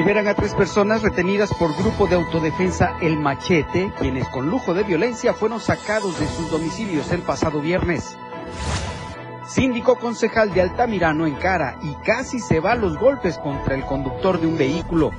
[0.00, 4.82] Liberan a tres personas retenidas por grupo de autodefensa El Machete, quienes con lujo de
[4.82, 8.16] violencia fueron sacados de sus domicilios el pasado viernes.
[9.46, 14.46] Síndico concejal de Altamirano encara y casi se va los golpes contra el conductor de
[14.46, 15.10] un vehículo.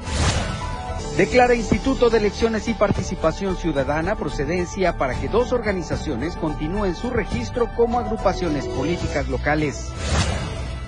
[1.16, 7.70] Declara Instituto de Elecciones y Participación Ciudadana procedencia para que dos organizaciones continúen su registro
[7.76, 9.91] como agrupaciones políticas locales.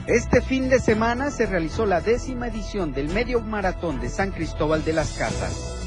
[0.08, 4.84] Este fin de semana se realizó la décima edición del Medio Maratón de San Cristóbal
[4.84, 5.83] de las Casas.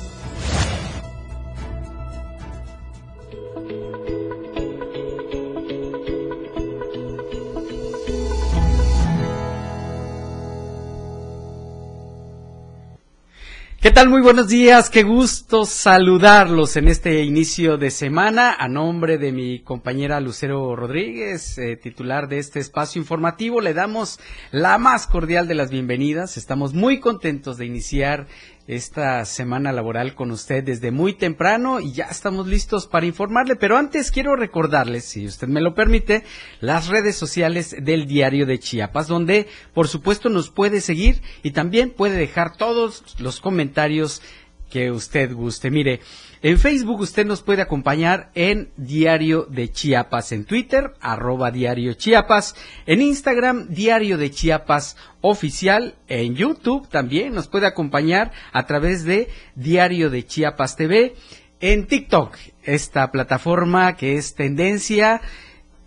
[13.87, 14.09] ¿Qué tal?
[14.09, 19.61] Muy buenos días, qué gusto saludarlos en este inicio de semana a nombre de mi
[19.61, 23.61] compañera Lucero Rodríguez, eh, titular de este espacio informativo.
[23.61, 24.19] Le damos
[24.51, 26.37] la más cordial de las bienvenidas.
[26.37, 28.27] Estamos muy contentos de iniciar
[28.67, 33.57] esta semana laboral con usted desde muy temprano y ya estamos listos para informarle.
[33.57, 36.25] Pero antes quiero recordarles, si usted me lo permite,
[36.61, 41.91] las redes sociales del diario de Chiapas, donde por supuesto nos puede seguir y también
[41.91, 44.23] puede dejar todos los comentarios
[44.71, 45.71] que usted guste.
[45.71, 46.01] Mire,
[46.47, 52.55] en Facebook usted nos puede acompañar en Diario de Chiapas, en Twitter, arroba Diario Chiapas,
[52.87, 59.29] en Instagram, Diario de Chiapas Oficial, en YouTube también nos puede acompañar a través de
[59.57, 61.17] Diario de Chiapas TV,
[61.59, 65.23] en TikTok, esta plataforma que es tendencia,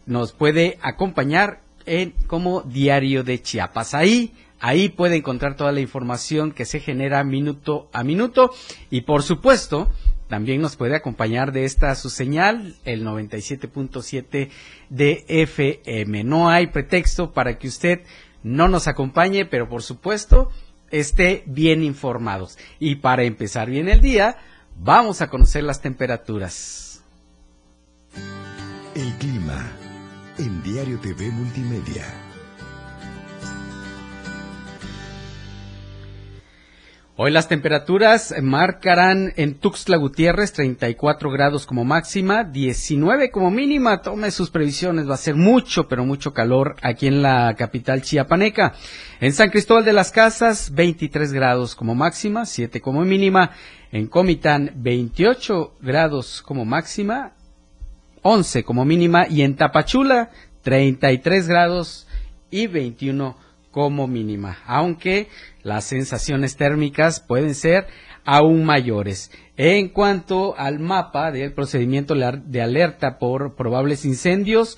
[0.05, 3.93] nos puede acompañar en como Diario de Chiapas.
[3.93, 8.53] Ahí Ahí puede encontrar toda la información que se genera minuto a minuto
[8.89, 9.89] y por supuesto
[10.29, 14.49] también nos puede acompañar de esta su señal, el 97.7
[14.89, 16.23] de FM.
[16.23, 18.01] No hay pretexto para que usted
[18.43, 20.51] no nos acompañe, pero por supuesto
[20.91, 22.59] esté bien informados.
[22.79, 24.37] Y para empezar bien el día,
[24.77, 27.03] vamos a conocer las temperaturas.
[28.93, 29.71] El clima
[30.37, 32.28] en Diario TV Multimedia.
[37.21, 44.01] Hoy las temperaturas marcarán en Tuxtla Gutiérrez 34 grados como máxima, 19 como mínima.
[44.01, 48.73] Tome sus previsiones, va a ser mucho, pero mucho calor aquí en la capital chiapaneca.
[49.19, 53.51] En San Cristóbal de las Casas 23 grados como máxima, 7 como mínima.
[53.91, 57.33] En Comitán 28 grados como máxima,
[58.21, 59.27] 11 como mínima.
[59.27, 60.31] Y en Tapachula
[60.61, 62.07] 33 grados
[62.49, 63.48] y 21 como
[63.87, 64.57] mínima.
[64.65, 65.27] Aunque
[65.63, 67.87] las sensaciones térmicas pueden ser
[68.25, 69.31] aún mayores.
[69.55, 74.77] En cuanto al mapa del procedimiento de alerta por probables incendios,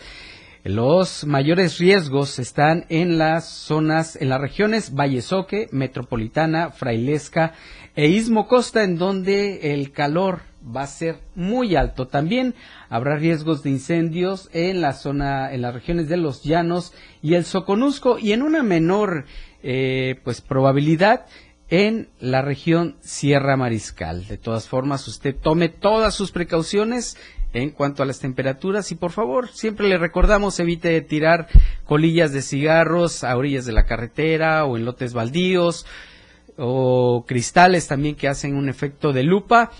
[0.64, 7.54] los mayores riesgos están en las zonas, en las regiones Vallesoque, Metropolitana, Frailesca
[7.96, 12.08] e Istmo Costa, en donde el calor va a ser muy alto.
[12.08, 12.56] También
[12.90, 17.46] habrá riesgos de incendios en la zona, en las regiones de los Llanos y el
[17.46, 19.26] Soconusco y en una menor
[19.64, 21.26] eh, pues probabilidad
[21.70, 24.28] en la región Sierra Mariscal.
[24.28, 27.18] De todas formas, usted tome todas sus precauciones
[27.54, 31.48] en cuanto a las temperaturas y por favor, siempre le recordamos evite tirar
[31.86, 35.86] colillas de cigarros a orillas de la carretera o en lotes baldíos
[36.58, 39.72] o cristales también que hacen un efecto de lupa.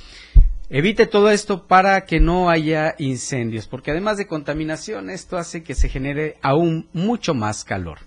[0.74, 5.76] Evite todo esto para que no haya incendios, porque además de contaminación, esto hace que
[5.76, 8.00] se genere aún mucho más calor.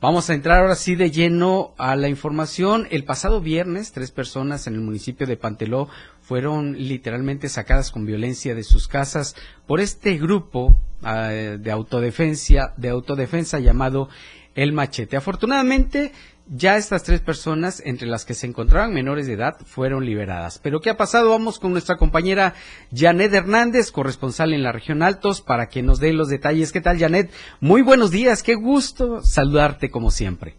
[0.00, 2.86] Vamos a entrar ahora sí de lleno a la información.
[2.92, 5.88] El pasado viernes, tres personas en el municipio de Panteló
[6.20, 9.34] fueron literalmente sacadas con violencia de sus casas
[9.66, 14.08] por este grupo ah, de de autodefensa llamado
[14.54, 15.16] El Machete.
[15.16, 16.12] Afortunadamente,
[16.46, 20.60] ya estas tres personas, entre las que se encontraban menores de edad, fueron liberadas.
[20.62, 21.30] Pero ¿qué ha pasado?
[21.30, 22.54] Vamos con nuestra compañera
[22.92, 26.72] Janet Hernández, corresponsal en la región Altos, para que nos dé los detalles.
[26.72, 27.30] ¿Qué tal, Janet?
[27.60, 30.54] Muy buenos días, qué gusto saludarte como siempre.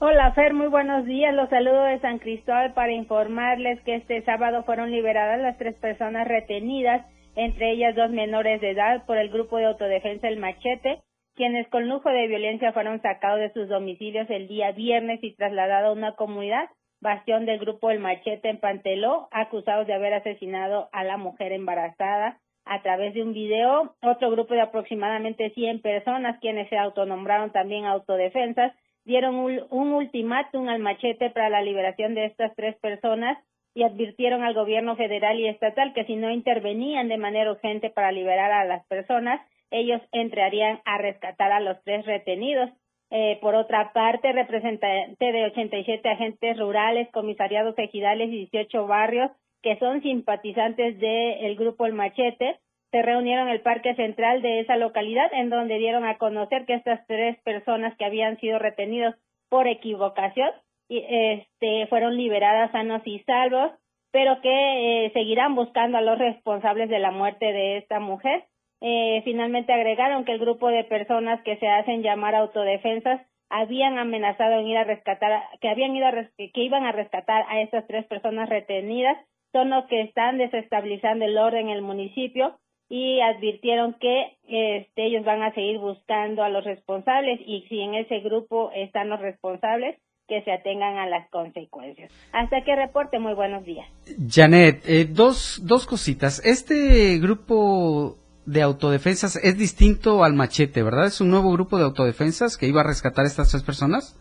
[0.00, 1.34] Hola, Fer, muy buenos días.
[1.34, 6.26] Los saludo de San Cristóbal para informarles que este sábado fueron liberadas las tres personas
[6.28, 7.04] retenidas,
[7.34, 11.00] entre ellas dos menores de edad, por el grupo de autodefensa El Machete
[11.38, 15.90] quienes con lujo de violencia fueron sacados de sus domicilios el día viernes y trasladados
[15.90, 16.68] a una comunidad,
[17.00, 22.40] bastión del grupo El Machete en Panteló, acusados de haber asesinado a la mujer embarazada
[22.64, 23.94] a través de un video.
[24.02, 28.72] Otro grupo de aproximadamente 100 personas, quienes se autonombraron también autodefensas,
[29.04, 33.38] dieron un, un ultimátum al Machete para la liberación de estas tres personas
[33.74, 38.10] y advirtieron al gobierno federal y estatal que si no intervenían de manera urgente para
[38.10, 42.70] liberar a las personas, ellos entrarían a rescatar a los tres retenidos.
[43.10, 49.30] Eh, por otra parte, representante de 87 agentes rurales, comisariados ejidales y 18 barrios
[49.62, 52.60] que son simpatizantes del grupo El Machete,
[52.90, 56.74] se reunieron en el Parque Central de esa localidad, en donde dieron a conocer que
[56.74, 59.14] estas tres personas que habían sido retenidos
[59.48, 60.50] por equivocación
[60.88, 63.72] este, fueron liberadas sanos y salvos,
[64.10, 68.44] pero que eh, seguirán buscando a los responsables de la muerte de esta mujer.
[68.80, 73.20] Eh, finalmente agregaron que el grupo de personas que se hacen llamar autodefensas
[73.50, 77.60] habían amenazado en ir a rescatar, que habían ido a que iban a rescatar a
[77.60, 79.16] estas tres personas retenidas,
[79.52, 82.58] son los que están desestabilizando el orden en el municipio
[82.90, 87.94] y advirtieron que este, ellos van a seguir buscando a los responsables y si en
[87.94, 89.98] ese grupo están los responsables,
[90.28, 92.12] que se atengan a las consecuencias.
[92.32, 93.86] Hasta que reporte, muy buenos días.
[94.28, 96.44] Janet, eh, dos, dos cositas.
[96.44, 101.06] Este grupo de autodefensas es distinto al machete, ¿verdad?
[101.06, 104.18] Es un nuevo grupo de autodefensas que iba a rescatar a estas tres personas.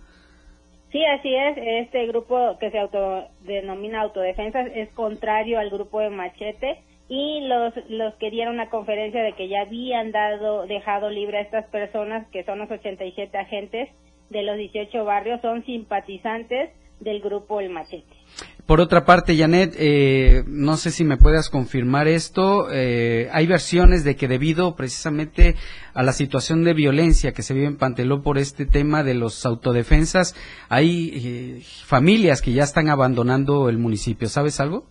[0.91, 1.57] Sí, así es.
[1.85, 8.15] Este grupo que se autodenomina autodefensas es contrario al grupo de machete y los, los
[8.15, 12.43] que dieron la conferencia de que ya habían dado, dejado libre a estas personas, que
[12.43, 13.89] son los 87 agentes
[14.29, 18.16] de los 18 barrios, son simpatizantes del grupo El Machete.
[18.65, 22.67] Por otra parte, Janet, eh, no sé si me puedas confirmar esto.
[22.69, 25.55] Eh, hay versiones de que debido precisamente
[25.93, 29.45] a la situación de violencia que se vive en Panteló por este tema de los
[29.45, 30.35] autodefensas,
[30.67, 34.27] hay eh, familias que ya están abandonando el municipio.
[34.27, 34.83] ¿Sabes algo?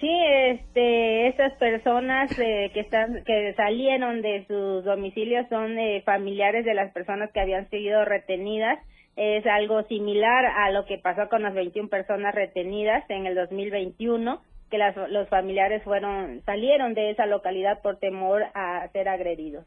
[0.00, 0.08] Sí,
[0.50, 6.74] este, estas personas eh, que están, que salieron de sus domicilios son eh, familiares de
[6.74, 8.78] las personas que habían sido retenidas.
[9.20, 14.40] Es algo similar a lo que pasó con las 21 personas retenidas en el 2021,
[14.70, 19.66] que las, los familiares fueron, salieron de esa localidad por temor a ser agredidos.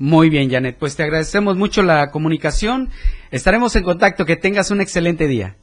[0.00, 0.76] Muy bien, Janet.
[0.76, 2.88] Pues te agradecemos mucho la comunicación.
[3.30, 4.24] Estaremos en contacto.
[4.24, 5.54] Que tengas un excelente día.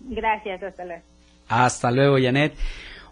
[0.00, 0.62] Gracias.
[0.62, 1.02] Hasta luego.
[1.48, 2.52] Hasta luego, Janet.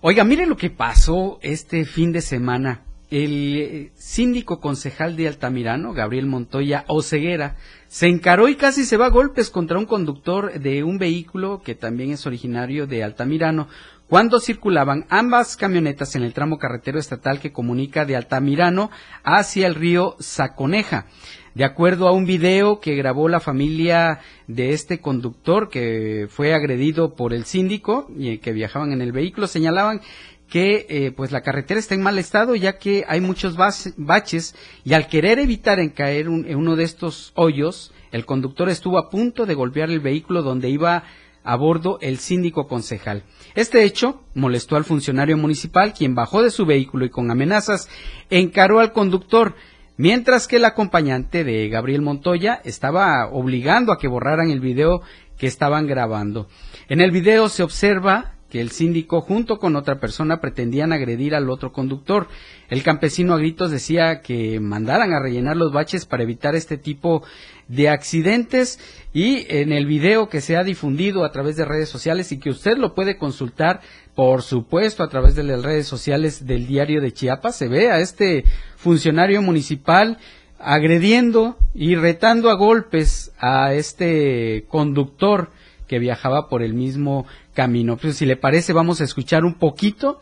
[0.02, 2.82] Oiga, mire lo que pasó este fin de semana.
[3.14, 7.54] El eh, síndico concejal de Altamirano, Gabriel Montoya Oceguera,
[7.86, 11.76] se encaró y casi se va a golpes contra un conductor de un vehículo que
[11.76, 13.68] también es originario de Altamirano,
[14.08, 18.90] cuando circulaban ambas camionetas en el tramo carretero estatal que comunica de Altamirano
[19.22, 21.06] hacia el río Saconeja.
[21.54, 24.18] De acuerdo a un video que grabó la familia
[24.48, 29.46] de este conductor que fue agredido por el síndico y que viajaban en el vehículo,
[29.46, 30.00] señalaban
[30.48, 34.54] que eh, pues la carretera está en mal estado ya que hay muchos baches
[34.84, 39.10] y al querer evitar en caer en uno de estos hoyos, el conductor estuvo a
[39.10, 41.04] punto de golpear el vehículo donde iba
[41.42, 43.24] a bordo el síndico concejal.
[43.54, 47.88] Este hecho molestó al funcionario municipal, quien bajó de su vehículo y con amenazas
[48.30, 49.54] encaró al conductor
[49.96, 55.02] mientras que el acompañante de Gabriel Montoya estaba obligando a que borraran el video
[55.36, 56.48] que estaban grabando.
[56.88, 61.50] En el video se observa que el síndico junto con otra persona pretendían agredir al
[61.50, 62.28] otro conductor.
[62.68, 67.22] El campesino a gritos decía que mandaran a rellenar los baches para evitar este tipo
[67.68, 68.78] de accidentes
[69.12, 72.50] y en el video que se ha difundido a través de redes sociales y que
[72.50, 73.80] usted lo puede consultar
[74.14, 78.00] por supuesto a través de las redes sociales del diario de Chiapas se ve a
[78.00, 78.44] este
[78.76, 80.18] funcionario municipal
[80.58, 85.50] agrediendo y retando a golpes a este conductor
[85.86, 87.96] que viajaba por el mismo camino.
[87.96, 90.20] Pues si le parece vamos a escuchar un poquito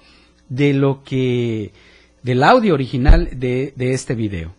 [0.48, 1.72] de lo que
[2.22, 4.54] del audio original de, de este video.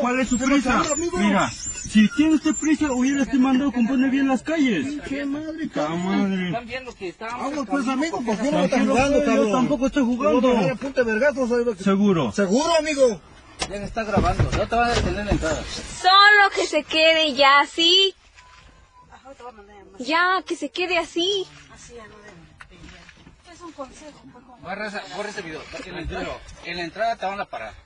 [0.00, 0.82] ¿Cuál es su prisa?
[1.18, 4.98] Mira, si tiene usted prisa, hubiera este mandado componer bien las calles.
[5.06, 6.46] ¿Qué madre, madre?
[6.46, 7.50] Están viendo que estábamos...
[7.50, 9.46] Vamos pues, amigo, ¿por qué no están jugando, cabrón?
[9.46, 11.76] Yo tampoco estoy jugando.
[11.80, 12.32] Seguro.
[12.32, 13.20] ¿Seguro, amigo?
[13.68, 15.62] Ya está grabando, no te van a detener la entrada.
[16.00, 18.14] Solo que se quede ya así.
[19.98, 21.46] Ya, que se quede así.
[21.72, 22.34] Así ya no deben.
[23.52, 24.20] Es un consejo.
[24.60, 24.88] Borra
[25.28, 25.62] ese video.
[26.64, 27.83] En la entrada te van a parar.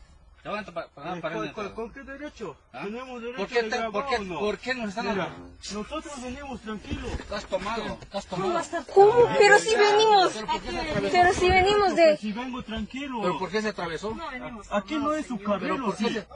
[1.74, 2.56] ¿Con, qué derecho?
[2.72, 2.82] ¿Ah?
[2.84, 4.38] Tenemos derecho ¿Por qué, de grabar, ¿por, qué, no?
[4.38, 5.28] ¿Por qué nos están Mira,
[5.74, 7.12] nosotros venimos tranquilos.
[7.12, 8.60] Estás tomado, estás tomado.
[8.94, 9.28] ¿Cómo?
[9.38, 10.44] Pero si venimos.
[11.12, 12.16] Pero si venimos de.
[12.16, 13.20] Si vengo tranquilo.
[13.20, 14.16] ¿Pero por qué se atravesó?
[14.70, 16.04] Aquí no es su carril, ¿Por sí.
[16.04, 16.26] qué se...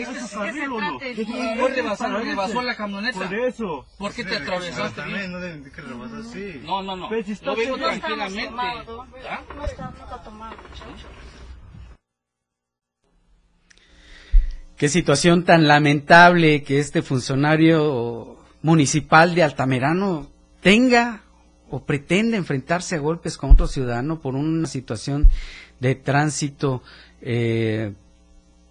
[0.00, 0.98] ¿Es su carril o no?
[0.98, 3.18] Fue rebasar, rebasó la camioneta.
[3.18, 3.86] Por eso.
[3.98, 5.00] ¿Por qué te atravesaste?
[5.00, 6.60] También no deben de que rebasar así.
[6.64, 7.08] No, no, no.
[7.08, 8.54] Vengo tranquilamente.
[9.28, 9.40] ¿Ah?
[9.54, 11.08] No está, no está tomado, muchacho.
[14.76, 20.28] Qué situación tan lamentable que este funcionario municipal de Altamirano
[20.60, 21.22] tenga
[21.70, 25.28] o pretenda enfrentarse a golpes con otro ciudadano por una situación
[25.78, 26.82] de tránsito,
[27.20, 27.92] eh,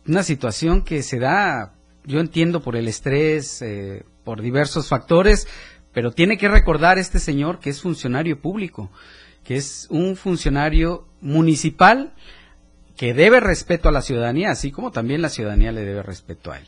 [0.05, 1.73] una situación que se da
[2.05, 5.47] yo entiendo por el estrés, eh, por diversos factores,
[5.93, 8.91] pero tiene que recordar este señor que es funcionario público,
[9.45, 12.13] que es un funcionario municipal
[12.97, 16.59] que debe respeto a la ciudadanía, así como también la ciudadanía le debe respeto a
[16.59, 16.65] él.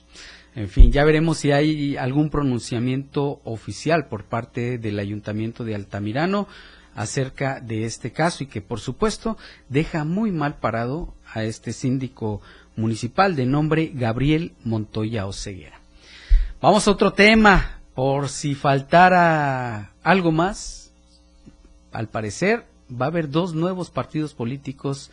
[0.55, 6.47] En fin, ya veremos si hay algún pronunciamiento oficial por parte del Ayuntamiento de Altamirano
[6.95, 12.41] acerca de este caso y que, por supuesto, deja muy mal parado a este síndico
[12.77, 15.81] municipal de nombre Gabriel Montoya Oseguera.
[16.61, 20.93] Vamos a otro tema, por si faltara algo más.
[21.91, 25.11] Al parecer, va a haber dos nuevos partidos políticos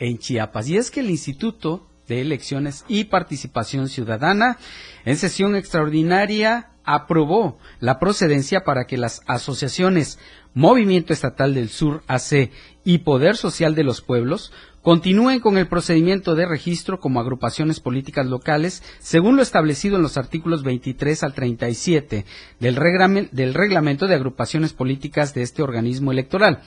[0.00, 0.68] en Chiapas.
[0.68, 4.58] Y es que el Instituto de Elecciones y Participación Ciudadana,
[5.04, 10.18] en sesión extraordinaria, aprobó la procedencia para que las asociaciones
[10.52, 12.50] Movimiento Estatal del Sur AC
[12.84, 14.52] y Poder Social de los Pueblos
[14.82, 20.16] continúen con el procedimiento de registro como agrupaciones políticas locales según lo establecido en los
[20.16, 22.24] artículos 23 al 37
[22.58, 26.62] del, reglamento de agrupaciones políticas de este organismo electoral.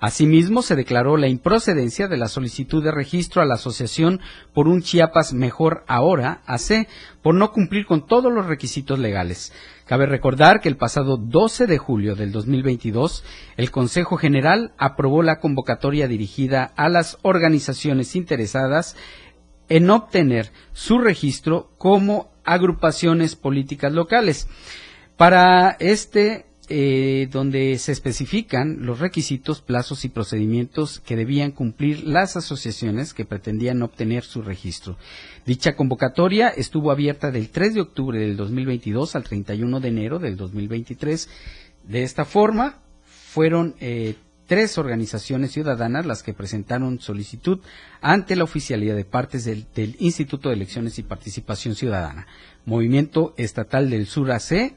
[0.00, 4.20] Asimismo, se declaró la improcedencia de la solicitud de registro a la Asociación
[4.54, 6.88] por un Chiapas Mejor Ahora, AC,
[7.22, 9.52] por no cumplir con todos los requisitos legales.
[9.86, 13.24] Cabe recordar que el pasado 12 de julio del 2022,
[13.56, 18.96] el Consejo General aprobó la convocatoria dirigida a las organizaciones interesadas
[19.68, 24.48] en obtener su registro como agrupaciones políticas locales.
[25.16, 32.36] Para este eh, donde se especifican los requisitos, plazos y procedimientos que debían cumplir las
[32.36, 34.98] asociaciones que pretendían obtener su registro.
[35.46, 40.36] Dicha convocatoria estuvo abierta del 3 de octubre del 2022 al 31 de enero del
[40.36, 41.28] 2023.
[41.84, 47.60] De esta forma, fueron eh, tres organizaciones ciudadanas las que presentaron solicitud
[48.02, 52.26] ante la oficialidad de partes del, del Instituto de Elecciones y Participación Ciudadana,
[52.66, 54.74] Movimiento Estatal del Sur AC,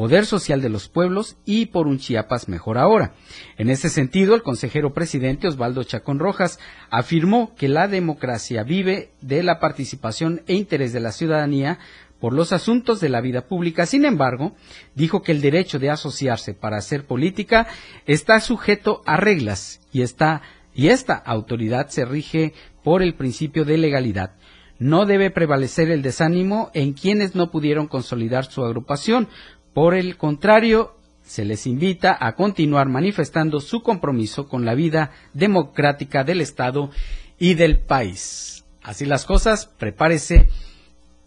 [0.00, 3.12] Poder Social de los Pueblos y por un Chiapas mejor ahora.
[3.58, 9.42] En ese sentido, el consejero presidente Osvaldo Chacón Rojas afirmó que la democracia vive de
[9.42, 11.78] la participación e interés de la ciudadanía
[12.18, 13.84] por los asuntos de la vida pública.
[13.84, 14.56] Sin embargo,
[14.94, 17.66] dijo que el derecho de asociarse para hacer política
[18.06, 20.40] está sujeto a reglas y está
[20.72, 24.32] y esta autoridad se rige por el principio de legalidad.
[24.80, 29.28] No debe prevalecer el desánimo en quienes no pudieron consolidar su agrupación,
[29.74, 36.24] por el contrario, se les invita a continuar manifestando su compromiso con la vida democrática
[36.24, 36.90] del Estado
[37.38, 38.64] y del país.
[38.82, 40.48] Así las cosas, prepárese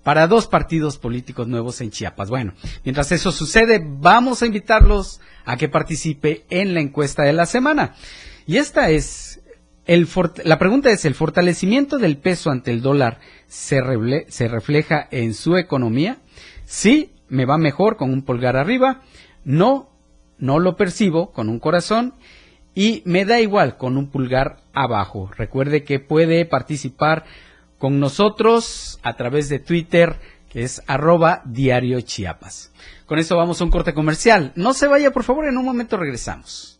[0.03, 2.29] para dos partidos políticos nuevos en Chiapas.
[2.29, 7.45] Bueno, mientras eso sucede, vamos a invitarlos a que participe en la encuesta de la
[7.45, 7.95] semana.
[8.45, 9.41] Y esta es,
[9.85, 10.07] el
[10.43, 13.81] la pregunta es, ¿el fortalecimiento del peso ante el dólar se,
[14.27, 16.17] se refleja en su economía?
[16.65, 19.01] Sí, me va mejor con un pulgar arriba,
[19.43, 19.89] no,
[20.37, 22.13] no lo percibo con un corazón
[22.75, 25.29] y me da igual con un pulgar abajo.
[25.35, 27.25] Recuerde que puede participar
[27.77, 32.71] con nosotros a través de Twitter, que es arroba diario Chiapas.
[33.05, 34.53] Con eso vamos a un corte comercial.
[34.55, 36.79] No se vaya, por favor, en un momento regresamos.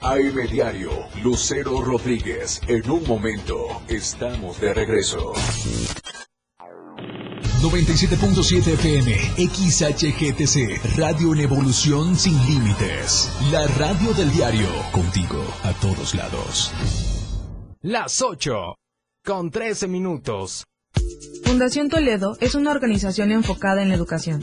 [0.00, 0.90] AM Diario,
[1.22, 2.60] Lucero Rodríguez.
[2.68, 5.32] En un momento estamos de regreso.
[7.64, 13.32] 97.7 FM, XHGTC, Radio en Evolución Sin Límites.
[13.50, 16.70] La radio del diario, contigo a todos lados.
[17.80, 18.76] Las 8,
[19.24, 20.64] con 13 minutos.
[21.44, 24.42] Fundación Toledo es una organización enfocada en la educación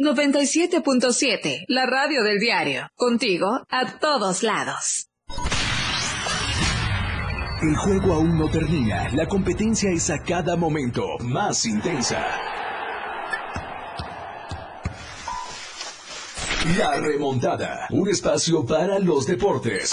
[0.00, 2.88] 97.7, la radio del diario.
[2.96, 5.08] Contigo, a todos lados.
[7.62, 9.10] El juego aún no termina.
[9.10, 12.26] La competencia es a cada momento más intensa.
[16.78, 19.92] La remontada, un espacio para los deportes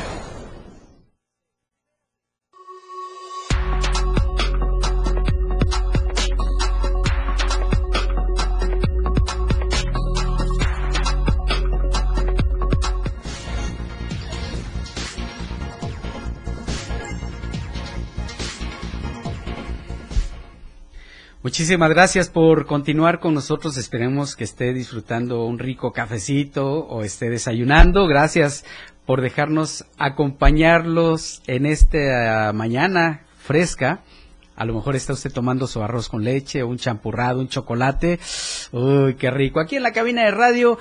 [21.43, 23.75] Muchísimas gracias por continuar con nosotros.
[23.75, 28.05] Esperemos que esté disfrutando un rico cafecito o esté desayunando.
[28.05, 28.63] Gracias
[29.07, 34.01] por dejarnos acompañarlos en esta mañana fresca.
[34.55, 38.19] A lo mejor está usted tomando su arroz con leche, un champurrado, un chocolate.
[38.71, 39.59] Uy, qué rico.
[39.59, 40.77] Aquí en la cabina de radio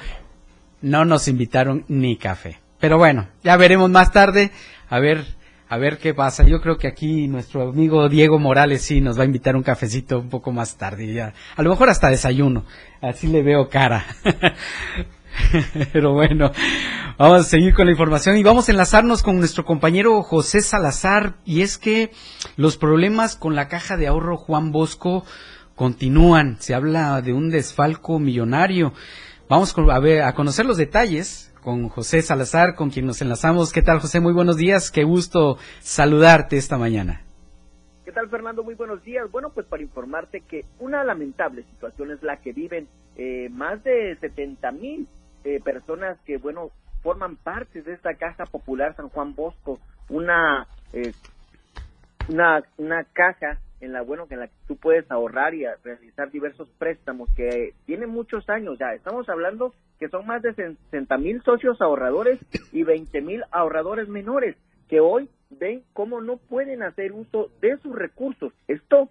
[0.82, 2.60] no nos invitaron ni café.
[2.78, 4.50] Pero bueno, ya veremos más tarde.
[4.90, 5.24] A ver
[5.70, 6.42] a ver qué pasa.
[6.42, 10.18] Yo creo que aquí nuestro amigo Diego Morales sí nos va a invitar un cafecito
[10.18, 11.14] un poco más tarde.
[11.14, 11.32] Ya.
[11.54, 12.64] A lo mejor hasta desayuno.
[13.00, 14.04] Así le veo cara.
[15.92, 16.50] Pero bueno,
[17.16, 21.36] vamos a seguir con la información y vamos a enlazarnos con nuestro compañero José Salazar.
[21.44, 22.10] Y es que
[22.56, 25.24] los problemas con la caja de ahorro Juan Bosco
[25.76, 26.56] continúan.
[26.58, 28.92] Se habla de un desfalco millonario.
[29.48, 33.72] Vamos a, ver, a conocer los detalles con José Salazar, con quien nos enlazamos.
[33.72, 34.20] ¿Qué tal, José?
[34.20, 34.90] Muy buenos días.
[34.90, 37.22] Qué gusto saludarte esta mañana.
[38.04, 38.64] ¿Qué tal, Fernando?
[38.64, 39.30] Muy buenos días.
[39.30, 44.16] Bueno, pues para informarte que una lamentable situación es la que viven eh, más de
[44.20, 45.06] 70 mil
[45.44, 46.70] eh, personas que, bueno,
[47.02, 51.12] forman parte de esta Caja Popular San Juan Bosco, una, eh,
[52.28, 56.68] una, una caja en la bueno en la que tú puedes ahorrar y realizar diversos
[56.78, 58.92] préstamos que tienen muchos años ya.
[58.94, 62.38] Estamos hablando que son más de 60 mil socios ahorradores
[62.72, 64.56] y 20 mil ahorradores menores
[64.88, 68.52] que hoy ven cómo no pueden hacer uso de sus recursos.
[68.68, 69.08] Esto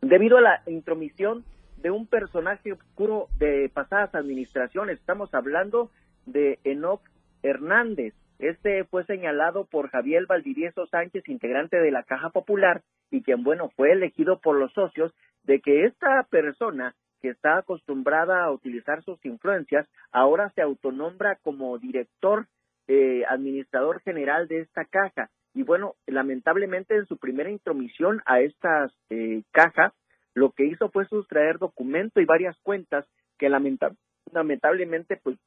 [0.00, 1.44] debido a la intromisión
[1.78, 4.98] de un personaje oscuro de pasadas administraciones.
[4.98, 5.90] Estamos hablando
[6.26, 7.02] de Enoch
[7.42, 8.14] Hernández,
[8.48, 13.70] este fue señalado por Javier Valdivieso Sánchez, integrante de la Caja Popular, y quien, bueno,
[13.76, 15.12] fue elegido por los socios
[15.44, 21.78] de que esta persona que está acostumbrada a utilizar sus influencias, ahora se autonombra como
[21.78, 22.46] director
[22.86, 25.30] eh, administrador general de esta caja.
[25.54, 29.94] Y bueno, lamentablemente en su primera intromisión a esta eh, caja,
[30.34, 33.06] lo que hizo fue sustraer documento y varias cuentas
[33.38, 35.38] que lamentablemente pues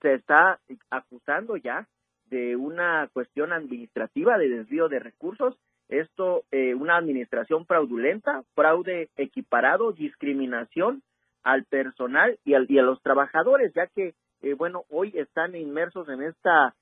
[0.00, 0.58] se está
[0.90, 1.86] acusando ya
[2.30, 5.56] de una cuestión administrativa de desvío de recursos.
[5.88, 11.02] Esto, eh, una administración fraudulenta, fraude equiparado, discriminación
[11.42, 16.08] al personal y, al, y a los trabajadores, ya que, eh, bueno, hoy están inmersos
[16.08, 16.74] en esta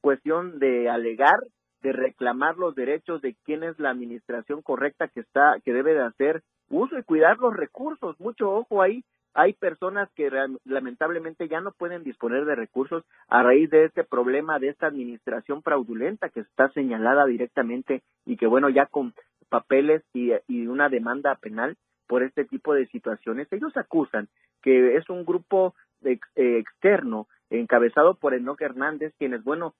[0.00, 1.38] cuestión de alegar,
[1.82, 6.02] de reclamar los derechos de quién es la administración correcta que está, que debe de
[6.02, 8.18] hacer uso y cuidar los recursos.
[8.18, 10.30] Mucho ojo ahí, hay personas que
[10.64, 15.62] lamentablemente ya no pueden disponer de recursos a raíz de este problema de esta administración
[15.62, 19.14] fraudulenta que está señalada directamente y que bueno ya con
[19.48, 20.32] papeles y,
[20.66, 24.28] una demanda penal por este tipo de situaciones ellos acusan
[24.62, 29.74] que es un grupo eh, externo encabezado por Enoque Hernández quienes bueno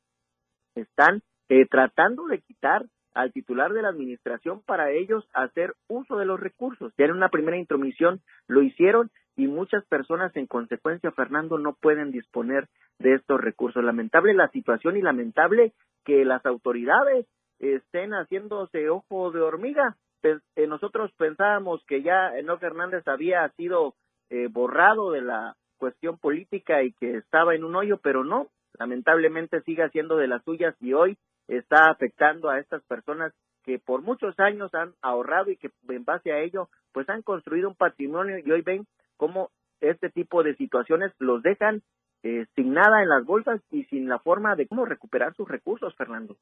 [0.74, 6.26] están eh, tratando de quitar al titular de la administración para ellos hacer uso de
[6.26, 6.92] los recursos.
[6.96, 12.10] Ya en una primera intromisión lo hicieron y muchas personas en consecuencia, Fernando, no pueden
[12.10, 13.84] disponer de estos recursos.
[13.84, 15.72] Lamentable la situación y lamentable
[16.04, 17.24] que las autoridades
[17.60, 19.96] estén haciéndose ojo de hormiga.
[20.24, 23.94] Eh, nosotros pensábamos que ya Enoch Hernández había sido
[24.28, 29.62] eh, borrado de la cuestión política y que estaba en un hoyo, pero no, lamentablemente
[29.62, 34.36] sigue haciendo de las suyas y hoy está afectando a estas personas que por muchos
[34.40, 38.50] años han ahorrado y que en base a ello pues han construido un patrimonio y
[38.50, 38.84] hoy ven
[39.18, 39.50] cómo
[39.82, 41.82] este tipo de situaciones los dejan
[42.22, 45.94] eh, sin nada en las bolsas y sin la forma de cómo recuperar sus recursos,
[45.96, 46.36] Fernando.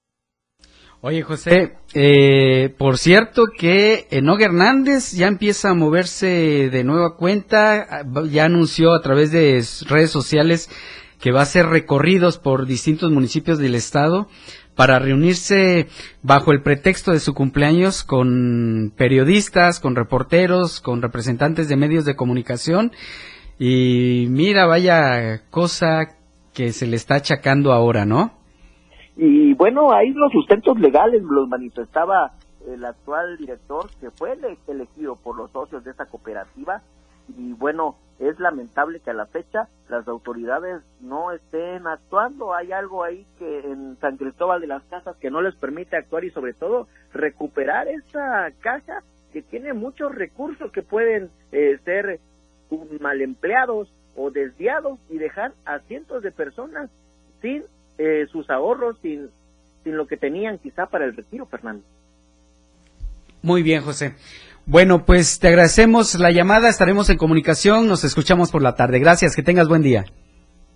[1.02, 8.02] Oye, José, eh, por cierto que Enoch Hernández ya empieza a moverse de nueva cuenta,
[8.30, 10.70] ya anunció a través de redes sociales
[11.20, 14.28] que va a hacer recorridos por distintos municipios del estado
[14.76, 15.86] para reunirse
[16.22, 22.14] bajo el pretexto de su cumpleaños con periodistas, con reporteros, con representantes de medios de
[22.14, 22.92] comunicación.
[23.58, 26.16] Y mira, vaya cosa
[26.54, 28.32] que se le está achacando ahora, ¿no?
[29.16, 32.32] Y bueno, ahí los sustentos legales los manifestaba
[32.66, 34.36] el actual director que fue
[34.68, 36.82] elegido por los socios de esta cooperativa
[37.36, 42.54] y bueno, es lamentable que a la fecha las autoridades no estén actuando.
[42.54, 46.24] Hay algo ahí que en San Cristóbal de las Casas que no les permite actuar
[46.24, 52.20] y sobre todo recuperar esa caja que tiene muchos recursos que pueden eh, ser
[53.00, 56.90] mal empleados o desviados y dejar a cientos de personas
[57.42, 57.64] sin
[57.98, 59.28] eh, sus ahorros, sin,
[59.84, 61.84] sin lo que tenían quizá para el retiro, Fernando.
[63.42, 64.14] Muy bien, José.
[64.68, 68.98] Bueno, pues te agradecemos la llamada, estaremos en comunicación, nos escuchamos por la tarde.
[68.98, 70.06] Gracias, que tengas buen día.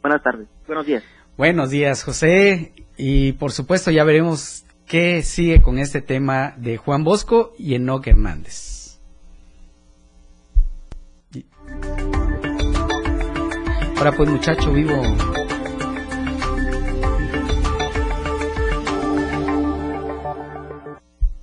[0.01, 1.03] Buenas tardes, buenos días.
[1.37, 2.73] Buenos días, José.
[2.97, 8.11] Y por supuesto ya veremos qué sigue con este tema de Juan Bosco y Enoque
[8.11, 9.01] Hernández.
[13.97, 15.03] Ahora pues muchacho vivo.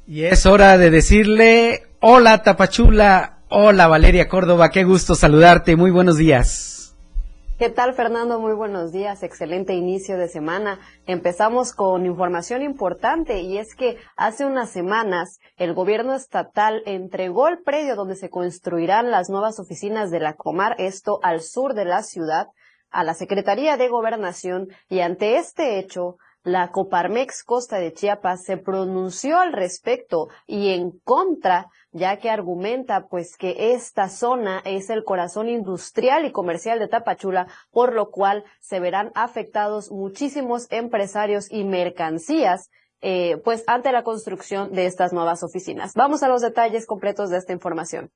[0.07, 6.17] Y es hora de decirle Hola Tapachula, hola Valeria Córdoba, qué gusto saludarte, muy buenos
[6.17, 6.95] días.
[7.57, 8.39] ¿Qué tal Fernando?
[8.39, 10.79] Muy buenos días, excelente inicio de semana.
[11.07, 17.63] Empezamos con información importante y es que hace unas semanas el gobierno estatal entregó el
[17.63, 22.03] predio donde se construirán las nuevas oficinas de la Comar, esto al sur de la
[22.03, 22.49] ciudad,
[22.91, 28.55] a la Secretaría de Gobernación y ante este hecho la Coparmex Costa de Chiapas se
[28.55, 35.03] pronunció al respecto y en contra, ya que argumenta pues que esta zona es el
[35.03, 41.63] corazón industrial y comercial de Tapachula, por lo cual se verán afectados muchísimos empresarios y
[41.63, 42.69] mercancías
[43.01, 45.93] eh, pues ante la construcción de estas nuevas oficinas.
[45.95, 48.09] Vamos a los detalles completos de esta información.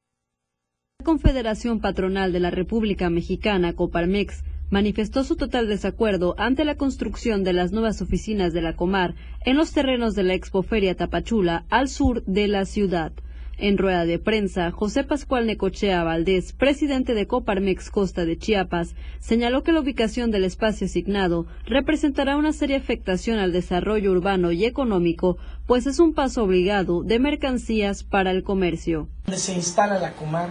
[1.00, 7.44] La Confederación Patronal de la República Mexicana, Coparmex, manifestó su total desacuerdo ante la construcción
[7.44, 9.16] de las nuevas oficinas de la Comar
[9.46, 13.12] en los terrenos de la Expoferia Tapachula al sur de la ciudad.
[13.62, 19.64] En rueda de prensa, José Pascual Necochea Valdés, presidente de Coparmex Costa de Chiapas, señaló
[19.64, 25.38] que la ubicación del espacio asignado representará una seria afectación al desarrollo urbano y económico,
[25.68, 29.08] pues es un paso obligado de mercancías para el comercio.
[29.26, 30.50] Donde se instala la Comar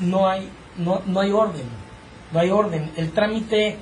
[0.00, 0.48] no hay,
[0.78, 1.90] no, no hay orden
[2.32, 2.90] no hay orden.
[2.96, 3.76] El trámite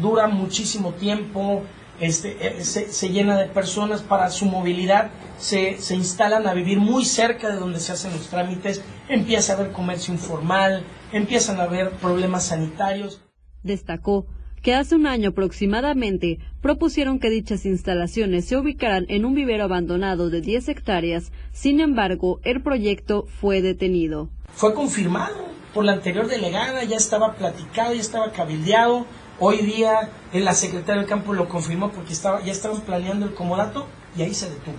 [0.00, 1.62] dura muchísimo tiempo,
[2.00, 7.04] este, eh, se, llena de personas para su movilidad, se, se, instalan a vivir muy
[7.04, 11.90] cerca de donde se hacen los trámites, empieza a haber comercio informal, empiezan a haber
[11.90, 13.22] problemas sanitarios.
[13.62, 14.26] Destacó
[14.62, 20.30] que hace un año aproximadamente propusieron que dichas instalaciones se ubicaran en un vivero abandonado
[20.30, 24.30] de 10 hectáreas, sin embargo, el proyecto fue detenido.
[24.52, 29.06] Fue confirmado por la anterior delegada, ya estaba platicado, ya estaba cabildeado.
[29.40, 33.34] Hoy día en la secretaria del campo lo confirmó porque estaba, ya estaban planeando el
[33.34, 34.78] comodato y ahí se detuvo.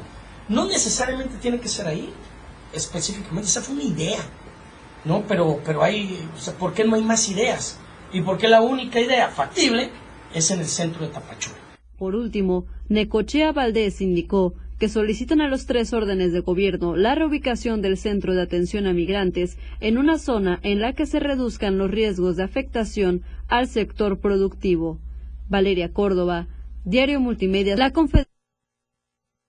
[0.50, 2.10] No necesariamente tiene que ser ahí,
[2.74, 4.20] específicamente, esa fue una idea,
[5.06, 5.24] ¿no?
[5.30, 6.28] Pero, pero hay,
[6.60, 7.80] ¿por qué no hay más ideas?
[8.12, 9.92] ¿Y por qué la única idea factible
[10.34, 11.56] es en el centro de Tapachula?
[11.98, 17.82] Por último, Necochea Valdés indicó que solicitan a los tres órdenes de gobierno la reubicación
[17.82, 21.92] del centro de atención a migrantes en una zona en la que se reduzcan los
[21.92, 25.00] riesgos de afectación al sector productivo.
[25.50, 26.48] Valeria Córdoba,
[26.86, 28.30] Diario Multimedia, La Confederación.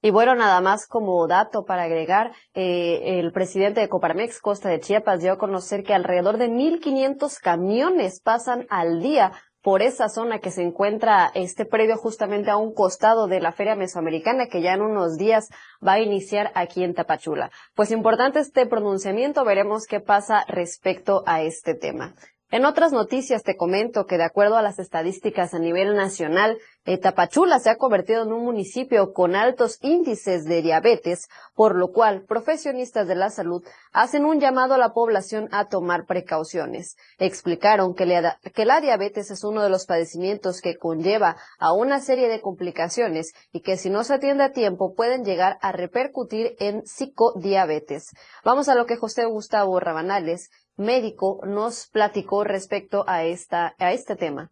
[0.03, 4.81] Y bueno, nada más como dato para agregar, eh, el presidente de Coparmex Costa de
[4.81, 9.33] Chiapas dio a conocer que alrededor de 1.500 camiones pasan al día
[9.63, 13.77] por esa zona que se encuentra este predio justamente a un costado de la Feria
[13.77, 15.51] Mesoamericana que ya en unos días
[15.87, 17.51] va a iniciar aquí en Tapachula.
[17.75, 22.15] Pues importante este pronunciamiento, veremos qué pasa respecto a este tema.
[22.53, 26.99] En otras noticias te comento que de acuerdo a las estadísticas a nivel nacional, eh,
[26.99, 32.25] Tapachula se ha convertido en un municipio con altos índices de diabetes, por lo cual
[32.27, 36.97] profesionistas de la salud hacen un llamado a la población a tomar precauciones.
[37.19, 38.05] Explicaron que,
[38.53, 43.33] que la diabetes es uno de los padecimientos que conlleva a una serie de complicaciones
[43.53, 48.11] y que si no se atiende a tiempo pueden llegar a repercutir en psicodiabetes.
[48.45, 50.51] Vamos a lo que José Gustavo Rabanales,
[50.81, 54.51] médico nos platicó respecto a, esta, a este tema.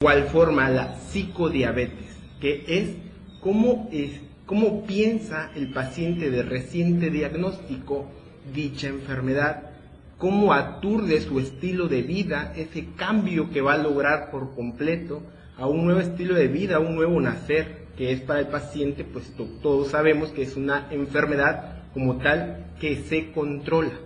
[0.00, 2.16] ¿Cuál forma la psicodiabetes?
[2.40, 2.90] Que es
[3.40, 8.06] cómo es cómo piensa el paciente de reciente diagnóstico
[8.54, 9.70] dicha enfermedad,
[10.18, 15.22] cómo aturde su estilo de vida, ese cambio que va a lograr por completo
[15.58, 19.04] a un nuevo estilo de vida, a un nuevo nacer, que es para el paciente,
[19.04, 19.32] pues
[19.62, 24.05] todos sabemos que es una enfermedad como tal que se controla.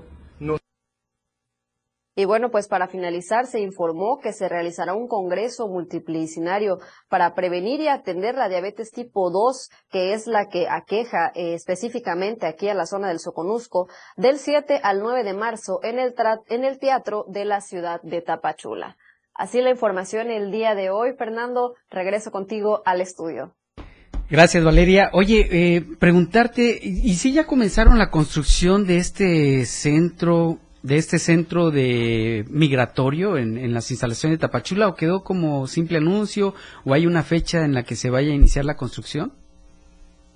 [2.21, 6.77] Y bueno, pues para finalizar, se informó que se realizará un congreso multidisciplinario
[7.09, 12.45] para prevenir y atender la diabetes tipo 2, que es la que aqueja eh, específicamente
[12.45, 16.15] aquí a la zona del Soconusco, del 7 al 9 de marzo en el,
[16.51, 18.99] en el Teatro de la ciudad de Tapachula.
[19.33, 21.15] Así la información el día de hoy.
[21.17, 23.55] Fernando, regreso contigo al estudio.
[24.29, 25.09] Gracias, Valeria.
[25.15, 31.71] Oye, eh, preguntarte, ¿y si ya comenzaron la construcción de este centro de este centro
[31.71, 37.07] de migratorio en, en, las instalaciones de Tapachula o quedó como simple anuncio o hay
[37.07, 39.33] una fecha en la que se vaya a iniciar la construcción?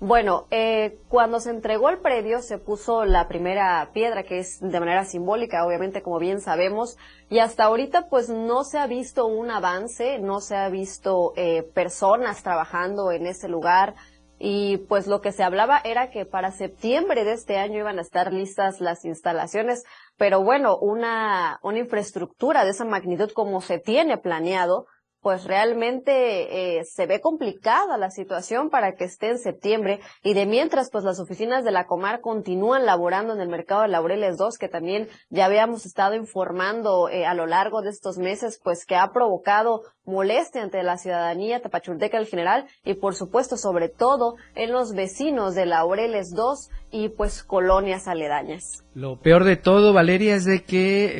[0.01, 4.79] Bueno, eh, cuando se entregó el predio se puso la primera piedra, que es de
[4.79, 6.97] manera simbólica, obviamente, como bien sabemos,
[7.29, 11.63] y hasta ahorita pues no se ha visto un avance, no se ha visto eh,
[11.73, 13.95] personas trabajando en ese lugar,
[14.37, 18.01] y pues lo que se hablaba era que para septiembre de este año iban a
[18.01, 19.83] estar listas las instalaciones,
[20.17, 24.87] pero bueno, una, una infraestructura de esa magnitud como se tiene planeado,
[25.25, 30.45] pues realmente eh, se ve complicada la situación para que esté en septiembre y de
[30.45, 34.59] mientras pues las oficinas de la Comar continúan laborando en el mercado de Laureles 2
[34.59, 38.97] que también ya habíamos estado informando eh, a lo largo de estos meses pues que
[38.97, 44.71] ha provocado molestia ante la ciudadanía tapachulteca en general y por supuesto sobre todo en
[44.71, 48.85] los vecinos de Laureles 2 y pues colonias aledañas.
[48.93, 51.11] Lo peor de todo, Valeria, es de que,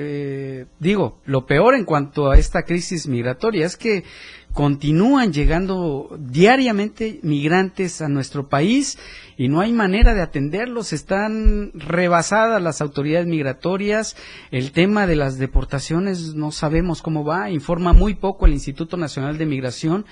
[0.61, 3.94] eh, digo, lo peor en cuanto a esta crisis migratoria es que
[4.53, 8.97] continúan llegando diariamente migrantes a nuestro país
[9.37, 10.93] y no hay manera de atenderlos.
[10.93, 14.15] Están rebasadas las autoridades migratorias.
[14.51, 17.49] El tema de las deportaciones no sabemos cómo va.
[17.49, 20.05] Informa muy poco el Instituto Nacional de Migración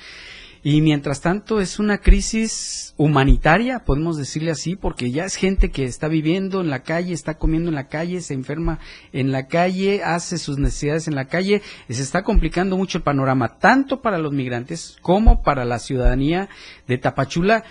[0.65, 5.83] y mientras tanto es una crisis humanitaria, podemos decirle así, porque ya es gente que
[5.83, 8.79] está viviendo en la calle, está comiendo en la calle, se enferma
[9.11, 13.59] en la calle, hace sus necesidades en la calle, se está complicando mucho el panorama,
[13.59, 16.47] tanto para los migrantes como para la ciudadanía
[16.87, 17.65] de Tapachula,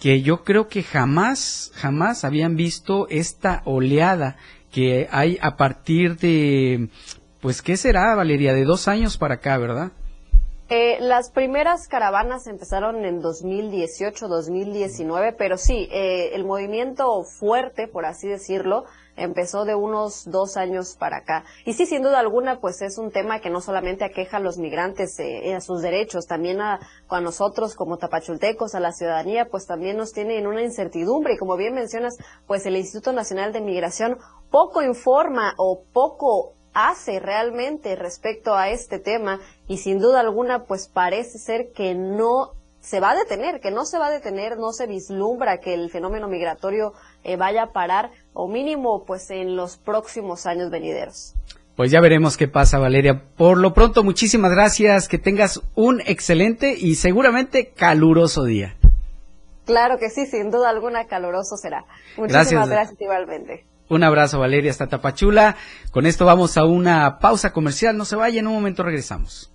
[0.00, 4.36] que yo creo que jamás, jamás habían visto esta oleada
[4.70, 6.88] que hay a partir de,
[7.42, 8.54] pues, ¿qué será, Valeria?
[8.54, 9.92] De dos años para acá, ¿verdad?
[10.68, 18.28] Eh, las primeras caravanas empezaron en 2018-2019, pero sí, eh, el movimiento fuerte, por así
[18.28, 18.84] decirlo,
[19.16, 21.44] empezó de unos dos años para acá.
[21.66, 24.56] Y sí, sin duda alguna, pues es un tema que no solamente aqueja a los
[24.56, 29.66] migrantes eh, a sus derechos, también a, a, nosotros como tapachultecos, a la ciudadanía, pues
[29.66, 31.34] también nos tiene en una incertidumbre.
[31.34, 34.18] Y como bien mencionas, pues el Instituto Nacional de Migración
[34.50, 40.88] poco informa o poco hace realmente respecto a este tema y sin duda alguna pues
[40.88, 44.72] parece ser que no se va a detener, que no se va a detener, no
[44.72, 49.76] se vislumbra que el fenómeno migratorio eh, vaya a parar o mínimo pues en los
[49.76, 51.34] próximos años venideros.
[51.76, 53.22] Pues ya veremos qué pasa, Valeria.
[53.36, 58.76] Por lo pronto, muchísimas gracias, que tengas un excelente y seguramente caluroso día.
[59.64, 61.84] Claro que sí, sin duda alguna caluroso será.
[62.16, 63.64] Muchísimas gracias, gracias igualmente.
[63.92, 65.54] Un abrazo, Valeria, hasta Tapachula.
[65.90, 67.94] Con esto vamos a una pausa comercial.
[67.94, 69.52] No se vaya, en un momento regresamos.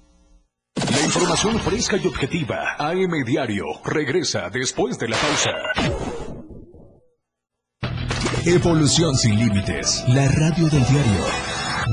[0.75, 2.75] La información fresca y objetiva.
[2.77, 5.49] AM Diario regresa después de la pausa.
[8.45, 10.05] Evolución sin límites.
[10.07, 11.25] La radio del diario.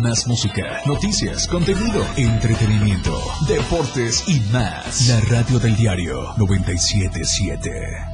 [0.02, 5.08] Más música, noticias, contenido, entretenimiento, deportes y más.
[5.08, 8.13] La radio del diario 977.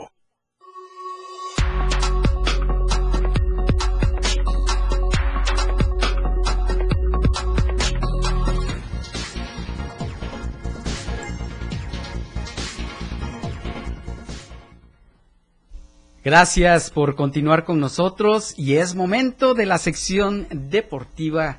[16.23, 21.57] Gracias por continuar con nosotros y es momento de la sección deportiva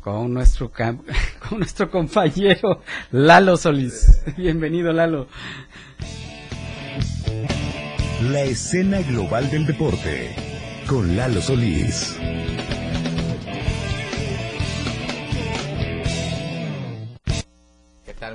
[0.00, 0.72] con nuestro
[1.48, 4.22] con nuestro compañero Lalo Solís.
[4.38, 5.28] Bienvenido Lalo.
[8.22, 10.34] La escena global del deporte
[10.86, 12.16] con Lalo Solís.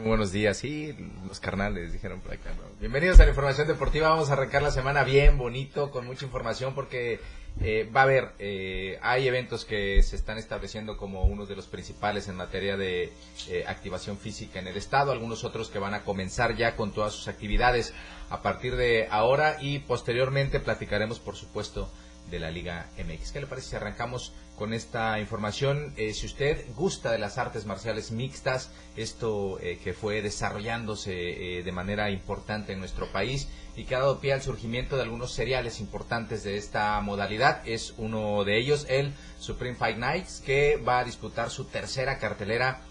[0.06, 0.58] Buenos días.
[0.58, 0.96] Sí,
[1.28, 2.52] los carnales dijeron por acá.
[2.80, 4.10] Bienvenidos a la información deportiva.
[4.10, 7.20] Vamos a arrancar la semana bien, bonito, con mucha información porque
[7.60, 11.65] eh, va a haber, eh, hay eventos que se están estableciendo como uno de los
[11.65, 13.13] principales en materia de
[13.50, 17.12] eh, activación física en el estado, algunos otros que van a comenzar ya con todas
[17.12, 17.91] sus actividades
[18.30, 21.89] a partir de ahora y posteriormente platicaremos, por supuesto,
[22.30, 23.32] de la Liga MX.
[23.32, 25.94] ¿Qué le parece si arrancamos con esta información?
[25.98, 31.63] Eh, si usted gusta de las artes marciales mixtas, esto eh, que fue desarrollándose eh,
[31.63, 35.34] de manera importante en nuestro país y que ha dado pie al surgimiento de algunos
[35.34, 41.00] seriales importantes de esta modalidad, es uno de ellos, el Supreme Fight Nights, que va
[41.00, 42.82] a disputar su tercera cartelera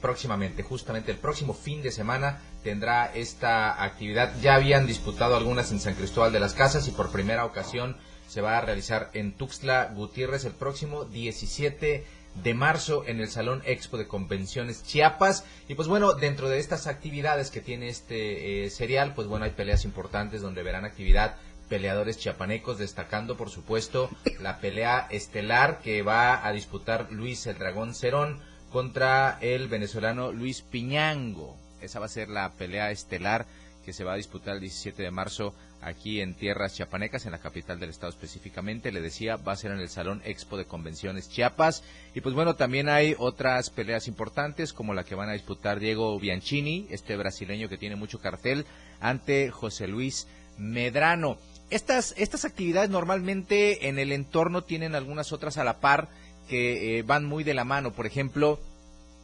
[0.00, 4.32] próximamente, justamente el próximo fin de semana tendrá esta actividad.
[4.40, 7.96] Ya habían disputado algunas en San Cristóbal de las Casas y por primera ocasión
[8.28, 12.04] se va a realizar en Tuxtla Gutiérrez el próximo 17
[12.42, 15.44] de marzo en el Salón Expo de Convenciones Chiapas.
[15.66, 19.52] Y pues bueno, dentro de estas actividades que tiene este eh, serial, pues bueno, hay
[19.52, 21.36] peleas importantes donde verán actividad
[21.68, 24.08] peleadores chiapanecos, destacando por supuesto
[24.40, 30.62] la pelea estelar que va a disputar Luis el Dragón Cerón contra el venezolano Luis
[30.62, 31.56] Piñango.
[31.80, 33.46] Esa va a ser la pelea estelar
[33.84, 37.38] que se va a disputar el 17 de marzo aquí en tierras chiapanecas, en la
[37.38, 38.92] capital del estado específicamente.
[38.92, 41.82] Le decía, va a ser en el Salón Expo de Convenciones Chiapas.
[42.14, 46.18] Y pues bueno, también hay otras peleas importantes, como la que van a disputar Diego
[46.18, 48.66] Bianchini, este brasileño que tiene mucho cartel,
[49.00, 50.26] ante José Luis
[50.58, 51.38] Medrano.
[51.70, 56.08] Estas, estas actividades normalmente en el entorno tienen algunas otras a la par
[56.48, 57.92] que eh, van muy de la mano.
[57.92, 58.58] Por ejemplo,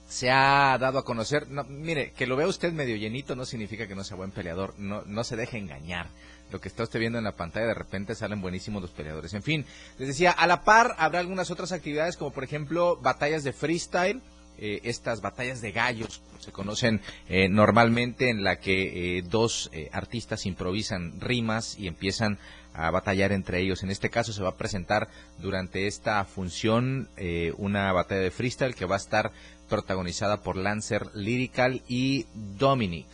[0.09, 3.95] se ha dado a conocer, mire, que lo vea usted medio llenito no significa que
[3.95, 6.09] no sea buen peleador, no, no se deje engañar
[6.55, 9.35] lo que está usted viendo en la pantalla, de repente salen buenísimos los peleadores.
[9.35, 9.67] En fin,
[9.99, 14.23] les decía, a la par habrá algunas otras actividades como por ejemplo batallas de freestyle,
[14.57, 20.47] eh, estas batallas de gallos, se conocen eh, normalmente en la que eh, dos artistas
[20.47, 22.39] improvisan rimas y empiezan
[22.73, 23.83] a batallar entre ellos.
[23.83, 27.09] En este caso se va a presentar durante esta función
[27.57, 29.33] una batalla de freestyle que va a estar
[29.69, 33.07] protagonizada por Lancer Lyrical y Dominic.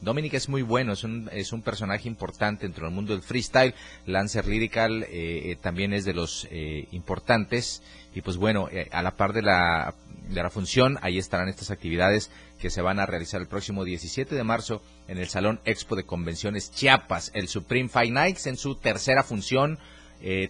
[0.00, 3.74] Dominic es muy bueno, es un, es un personaje importante dentro del mundo del freestyle.
[4.06, 7.82] Lancer Lyrical eh, eh, también es de los eh, importantes.
[8.14, 9.94] Y pues bueno, a la par de la,
[10.28, 14.34] de la función, ahí estarán estas actividades que se van a realizar el próximo 17
[14.34, 17.30] de marzo en el Salón Expo de Convenciones Chiapas.
[17.34, 19.78] El Supreme Fight Nights en su tercera función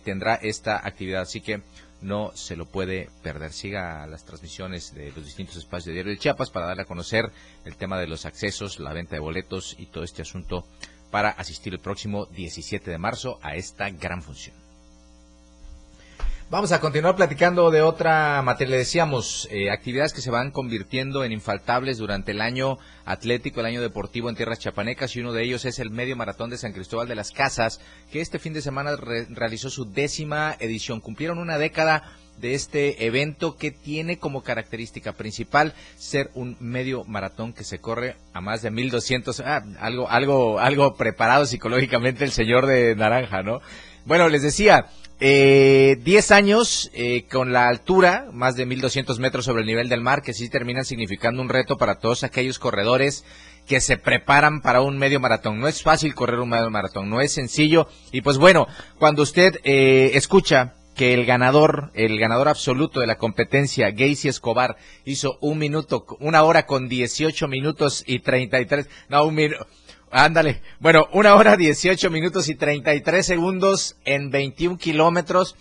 [0.02, 1.22] tendrá esta actividad.
[1.22, 1.60] Así que
[2.02, 3.52] no se lo puede perder.
[3.52, 7.30] Siga las transmisiones de los distintos espacios de Diario de Chiapas para darle a conocer
[7.64, 10.66] el tema de los accesos, la venta de boletos y todo este asunto
[11.10, 14.59] para asistir el próximo 17 de marzo a esta gran función.
[16.50, 18.72] Vamos a continuar platicando de otra materia.
[18.72, 23.66] Le decíamos, eh, actividades que se van convirtiendo en infaltables durante el año atlético, el
[23.66, 26.72] año deportivo en tierras chapanecas, y uno de ellos es el Medio Maratón de San
[26.72, 27.80] Cristóbal de las Casas,
[28.10, 30.98] que este fin de semana realizó su décima edición.
[30.98, 37.52] Cumplieron una década de este evento que tiene como característica principal ser un medio maratón
[37.52, 42.66] que se corre a más de 1200, ah, algo, algo, algo preparado psicológicamente el señor
[42.66, 43.60] de Naranja, ¿no?
[44.04, 44.86] Bueno, les decía,
[45.20, 50.00] eh, 10 años eh, con la altura, más de 1200 metros sobre el nivel del
[50.00, 53.24] mar, que sí terminan significando un reto para todos aquellos corredores
[53.66, 55.60] que se preparan para un medio maratón.
[55.60, 57.86] No es fácil correr un medio maratón, no es sencillo.
[58.12, 58.66] Y pues bueno,
[58.98, 64.76] cuando usted eh, escucha que el ganador, el ganador absoluto de la competencia, Gacy Escobar,
[65.04, 69.66] hizo un minuto, una hora con 18 minutos y 33, no, un minuto,
[70.10, 70.60] Ándale.
[70.80, 75.56] Bueno, una hora, 18 minutos y 33 segundos en 21 kilómetros.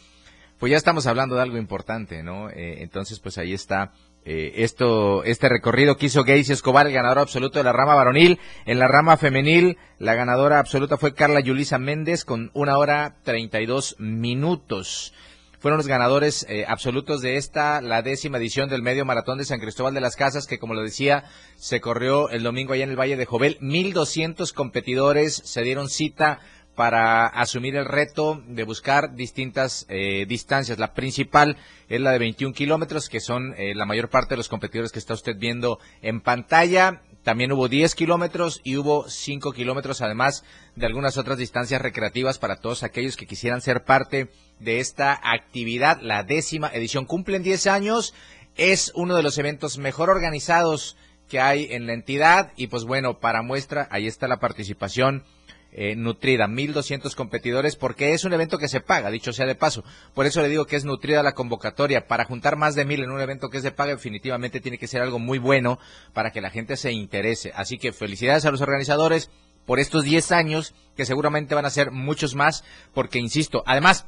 [0.57, 2.49] Pues ya estamos hablando de algo importante, ¿no?
[2.49, 3.91] Eh, entonces, pues ahí está
[4.25, 8.39] eh, esto, este recorrido que hizo Gacy Escobar, el ganador absoluto de la rama varonil.
[8.65, 13.97] En la rama femenil, la ganadora absoluta fue Carla Yulisa Méndez con una hora 32
[13.99, 15.13] minutos
[15.59, 19.59] fueron los ganadores eh, absolutos de esta, la décima edición del Medio Maratón de San
[19.59, 22.99] Cristóbal de las Casas, que como lo decía, se corrió el domingo allá en el
[22.99, 23.59] Valle de Jovel.
[23.59, 26.39] 1.200 competidores se dieron cita
[26.75, 30.79] para asumir el reto de buscar distintas eh, distancias.
[30.79, 31.57] La principal
[31.89, 34.99] es la de 21 kilómetros, que son eh, la mayor parte de los competidores que
[34.99, 37.01] está usted viendo en pantalla.
[37.23, 40.45] También hubo 10 kilómetros y hubo 5 kilómetros, además
[40.77, 44.29] de algunas otras distancias recreativas para todos aquellos que quisieran ser parte
[44.65, 45.99] esta actividad.
[46.01, 48.13] La décima edición cumplen 10 años.
[48.55, 50.97] Es uno de los eventos mejor organizados
[51.29, 52.51] que hay en la entidad.
[52.55, 55.23] Y pues bueno, para muestra, ahí está la participación
[55.71, 59.83] eh, nutrida, 1.200 competidores, porque es un evento que se paga, dicho sea de paso.
[60.15, 62.07] Por eso le digo que es nutrida la convocatoria.
[62.07, 65.01] Para juntar más de mil en un evento que se paga, definitivamente tiene que ser
[65.01, 65.79] algo muy bueno
[66.13, 67.51] para que la gente se interese.
[67.55, 69.29] Así que felicidades a los organizadores
[69.67, 72.63] por estos 10 años, que seguramente van a ser muchos más,
[72.95, 74.07] porque insisto, además,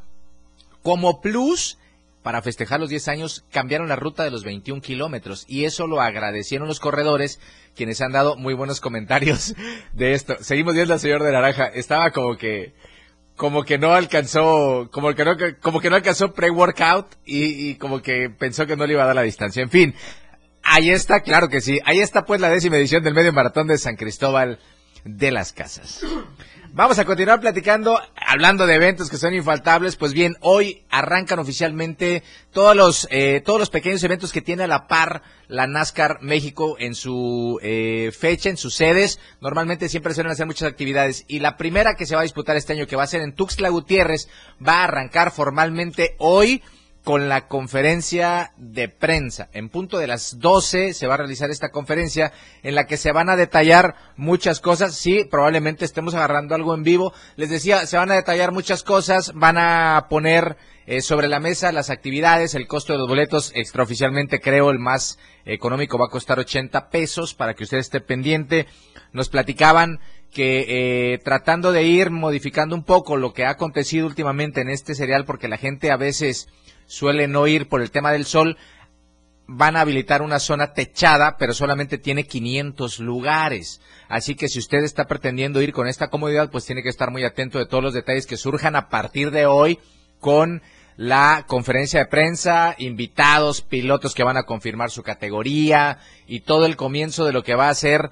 [0.81, 1.77] como plus,
[2.23, 6.01] para festejar los 10 años, cambiaron la ruta de los 21 kilómetros y eso lo
[6.01, 7.39] agradecieron los corredores,
[7.75, 9.55] quienes han dado muy buenos comentarios
[9.93, 10.37] de esto.
[10.41, 12.73] Seguimos viendo al señor de Naranja, estaba como que
[13.35, 17.99] como que no alcanzó, como que no, como que no alcanzó pre-workout y, y como
[17.99, 19.63] que pensó que no le iba a dar la distancia.
[19.63, 19.95] En fin,
[20.61, 21.79] ahí está, claro que sí.
[21.85, 24.59] Ahí está pues la décima edición del medio maratón de San Cristóbal
[25.05, 26.01] de las Casas.
[26.73, 29.97] Vamos a continuar platicando, hablando de eventos que son infaltables.
[29.97, 34.67] Pues bien, hoy arrancan oficialmente todos los eh, todos los pequeños eventos que tiene a
[34.67, 39.19] la par la NASCAR México en su eh, fecha, en sus sedes.
[39.41, 42.71] Normalmente siempre suelen hacer muchas actividades y la primera que se va a disputar este
[42.71, 44.29] año, que va a ser en Tuxtla Gutiérrez,
[44.65, 46.63] va a arrancar formalmente hoy
[47.03, 49.49] con la conferencia de prensa.
[49.53, 52.31] En punto de las 12 se va a realizar esta conferencia
[52.61, 54.95] en la que se van a detallar muchas cosas.
[54.95, 57.13] Sí, probablemente estemos agarrando algo en vivo.
[57.37, 61.71] Les decía, se van a detallar muchas cosas, van a poner eh, sobre la mesa
[61.71, 66.39] las actividades, el costo de los boletos, extraoficialmente creo el más económico va a costar
[66.39, 68.67] 80 pesos para que usted esté pendiente.
[69.11, 69.99] Nos platicaban
[70.31, 74.95] que eh, tratando de ir modificando un poco lo que ha acontecido últimamente en este
[74.95, 76.47] serial, porque la gente a veces
[76.91, 78.57] suele no ir por el tema del sol,
[79.47, 83.79] van a habilitar una zona techada, pero solamente tiene 500 lugares.
[84.09, 87.23] Así que si usted está pretendiendo ir con esta comodidad, pues tiene que estar muy
[87.23, 89.79] atento de todos los detalles que surjan a partir de hoy
[90.19, 90.61] con
[90.97, 96.75] la conferencia de prensa, invitados, pilotos que van a confirmar su categoría y todo el
[96.75, 98.11] comienzo de lo que va a ser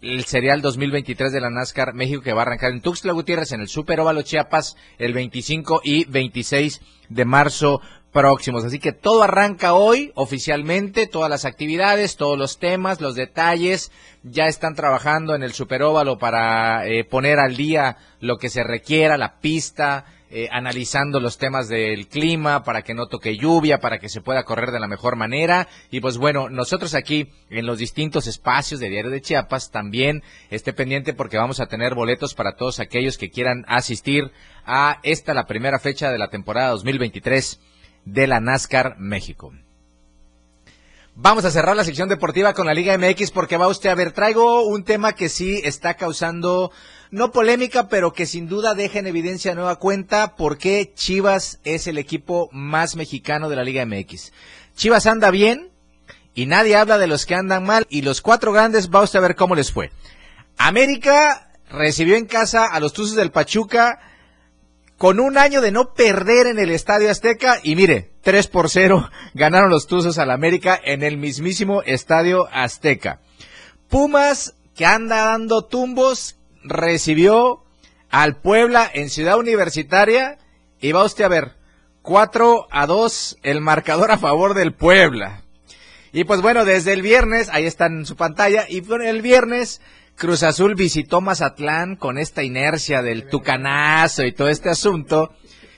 [0.00, 3.60] el serial 2023 de la NASCAR México que va a arrancar en Tuxtla Gutiérrez en
[3.60, 7.80] el Super Óvalo Chiapas el 25 y 26 de marzo
[8.12, 8.64] próximos.
[8.64, 13.90] Así que todo arranca hoy oficialmente, todas las actividades, todos los temas, los detalles.
[14.22, 19.16] Ya están trabajando en el superóvalo para eh, poner al día lo que se requiera,
[19.16, 24.10] la pista, eh, analizando los temas del clima para que no toque lluvia, para que
[24.10, 25.68] se pueda correr de la mejor manera.
[25.90, 30.74] Y pues bueno, nosotros aquí en los distintos espacios de Diario de Chiapas también esté
[30.74, 34.30] pendiente porque vamos a tener boletos para todos aquellos que quieran asistir
[34.66, 37.58] a esta, la primera fecha de la temporada 2023
[38.12, 39.52] de la NASCAR México.
[41.14, 44.12] Vamos a cerrar la sección deportiva con la Liga MX porque va usted a ver,
[44.12, 46.70] traigo un tema que sí está causando,
[47.10, 51.88] no polémica, pero que sin duda deja en evidencia nueva cuenta por qué Chivas es
[51.88, 54.32] el equipo más mexicano de la Liga MX.
[54.76, 55.70] Chivas anda bien
[56.34, 59.22] y nadie habla de los que andan mal y los cuatro grandes va usted a
[59.22, 59.90] ver cómo les fue.
[60.56, 64.07] América recibió en casa a los Tuzos del Pachuca
[64.98, 69.08] con un año de no perder en el Estadio Azteca y mire, 3 por 0
[69.34, 73.20] ganaron los Tuzos al América en el mismísimo Estadio Azteca.
[73.88, 77.62] Pumas, que anda dando tumbos, recibió
[78.10, 80.38] al Puebla en Ciudad Universitaria
[80.80, 81.52] y va usted a ver,
[82.02, 85.42] 4 a 2 el marcador a favor del Puebla.
[86.12, 89.80] Y pues bueno, desde el viernes, ahí está en su pantalla, y el viernes
[90.18, 95.32] Cruz Azul visitó Mazatlán con esta inercia del tucanazo y todo este asunto.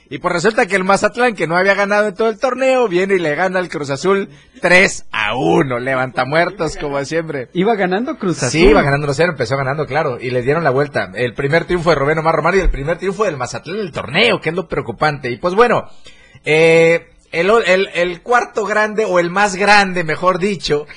[0.09, 3.15] Y pues resulta que el Mazatlán, que no había ganado en todo el torneo, viene
[3.15, 4.29] y le gana al Cruz Azul
[4.59, 5.79] 3 a 1.
[5.79, 7.49] Levanta muertos, como siempre.
[7.53, 8.49] ¿Iba ganando Cruz Azul?
[8.49, 10.19] Sí, iba ganando 0, empezó ganando, claro.
[10.19, 11.11] Y le dieron la vuelta.
[11.13, 13.91] El primer triunfo de Rubén Omar Román y el primer triunfo del Mazatlán en el
[13.91, 15.29] torneo, que es lo preocupante.
[15.29, 15.87] Y pues bueno,
[16.43, 20.87] eh, el, el, el cuarto grande, o el más grande, mejor dicho,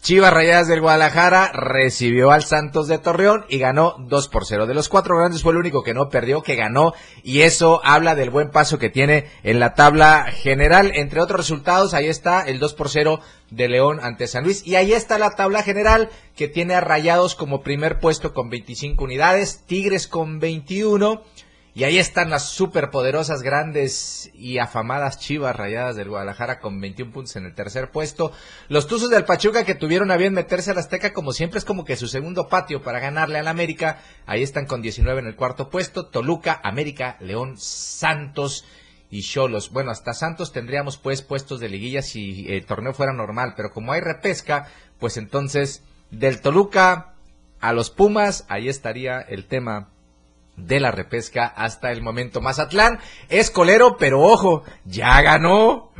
[0.00, 4.66] Chivas Rayadas del Guadalajara recibió al Santos de Torreón y ganó 2 por 0.
[4.66, 8.14] De los cuatro grandes fue el único que no perdió, que ganó, y eso habla
[8.14, 10.92] del buen paso que tiene en la tabla general.
[10.94, 13.20] Entre otros resultados, ahí está el 2 por 0
[13.50, 14.66] de León ante San Luis.
[14.66, 19.02] Y ahí está la tabla general que tiene a Rayados como primer puesto con 25
[19.04, 21.22] unidades, Tigres con 21
[21.78, 27.36] y ahí están las superpoderosas, grandes y afamadas Chivas Rayadas del Guadalajara con 21 puntos
[27.36, 28.32] en el tercer puesto.
[28.68, 31.64] Los Tuzos del Pachuca que tuvieron a bien meterse a la Azteca como siempre es
[31.64, 34.00] como que su segundo patio para ganarle al América.
[34.26, 36.06] Ahí están con 19 en el cuarto puesto.
[36.06, 38.64] Toluca, América, León, Santos
[39.08, 39.70] y Cholos.
[39.70, 43.92] Bueno, hasta Santos tendríamos pues puestos de liguilla si el torneo fuera normal, pero como
[43.92, 44.66] hay repesca,
[44.98, 47.14] pues entonces del Toluca
[47.60, 49.90] a los Pumas, ahí estaría el tema
[50.58, 52.40] de la repesca hasta el momento.
[52.40, 52.98] Mazatlán
[53.28, 55.92] es colero, pero ojo, ya ganó.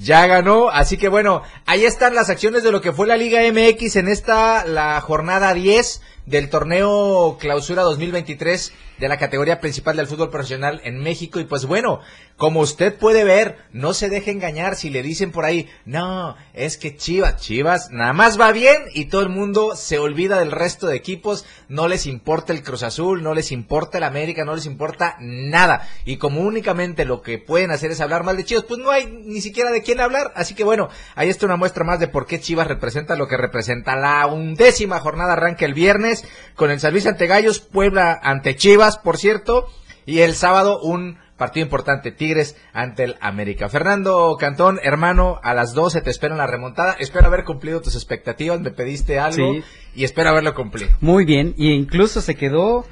[0.00, 3.40] Ya ganó, así que bueno, ahí están las acciones de lo que fue la Liga
[3.50, 10.06] MX en esta, la jornada 10 del torneo Clausura 2023 de la categoría principal del
[10.06, 11.40] fútbol profesional en México.
[11.40, 12.00] Y pues bueno,
[12.36, 16.76] como usted puede ver, no se deje engañar si le dicen por ahí, no, es
[16.76, 20.86] que Chivas, Chivas, nada más va bien y todo el mundo se olvida del resto
[20.86, 24.66] de equipos, no les importa el Cruz Azul, no les importa el América, no les
[24.66, 25.88] importa nada.
[26.04, 29.06] Y como únicamente lo que pueden hacer es hablar mal de Chivas, pues no hay
[29.06, 30.32] ni siquiera de quién hablar.
[30.34, 33.36] Así que bueno, ahí está una muestra más de por qué Chivas representa lo que
[33.36, 33.96] representa.
[33.96, 36.24] La undécima jornada arranca el viernes
[36.54, 39.66] con el San ante Gallos, Puebla ante Chivas, por cierto,
[40.06, 43.68] y el sábado un partido importante, Tigres ante el América.
[43.68, 46.96] Fernando Cantón, hermano, a las 12 te espero en la remontada.
[46.98, 49.54] Espero haber cumplido tus expectativas, me pediste algo
[49.94, 50.90] y espero haberlo cumplido.
[51.00, 52.86] Muy bien, y incluso se quedó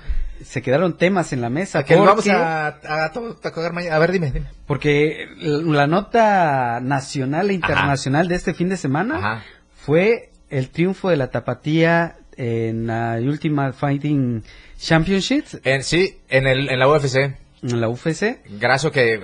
[0.44, 1.82] se quedaron temas en la mesa.
[1.84, 3.97] Que vamos a, a, a, mañana.
[3.97, 4.49] A ver, dime, dime.
[4.66, 9.42] Porque la nota nacional e internacional de este fin de semana
[9.74, 14.42] fue el triunfo de la tapatía en la última Fighting
[14.78, 15.44] Championship.
[15.64, 17.16] En, sí, en, el, en la UFC.
[17.62, 18.40] En la UFC.
[18.58, 19.20] Graso que eh,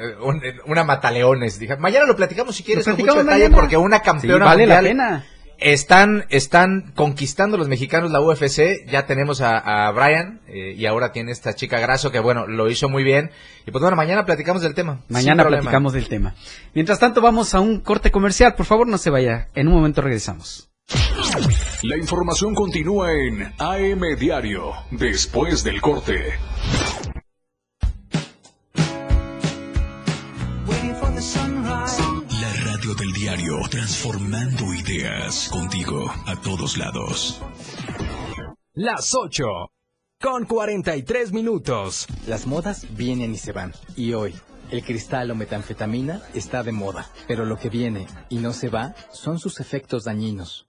[0.66, 1.58] una mataleones.
[1.58, 5.26] Dije, mañana lo platicamos si quieres con mucho detalle porque una campeona vale la pena.
[5.58, 8.84] Están, están conquistando los mexicanos la UFC.
[8.90, 12.68] Ya tenemos a, a Brian eh, y ahora tiene esta chica Graso que bueno, lo
[12.68, 13.30] hizo muy bien.
[13.64, 15.02] Y pues bueno, mañana platicamos del tema.
[15.08, 16.34] Mañana platicamos del tema.
[16.74, 18.54] Mientras tanto vamos a un corte comercial.
[18.56, 19.48] Por favor no se vaya.
[19.54, 20.68] En un momento regresamos.
[21.84, 26.38] La información continúa en AM Diario, después del corte.
[32.40, 37.42] La radio del diario, transformando ideas contigo a todos lados.
[38.74, 39.44] Las 8,
[40.20, 42.06] con 43 minutos.
[42.28, 43.72] Las modas vienen y se van.
[43.96, 44.36] Y hoy,
[44.70, 47.10] el cristal o metanfetamina está de moda.
[47.26, 50.68] Pero lo que viene y no se va son sus efectos dañinos.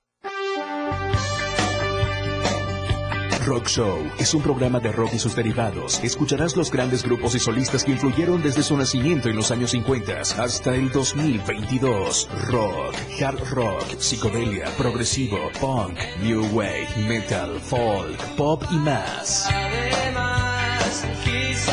[3.45, 5.99] Rock Show es un programa de rock y sus derivados.
[6.03, 10.21] Escucharás los grandes grupos y solistas que influyeron desde su nacimiento en los años 50
[10.21, 12.29] hasta el 2022.
[12.47, 19.47] Rock, hard rock, psicodelia, progresivo, punk, new wave, metal, folk, pop y más.
[19.49, 21.05] Además,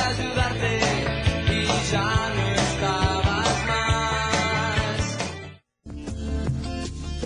[0.08, 0.77] ayudarte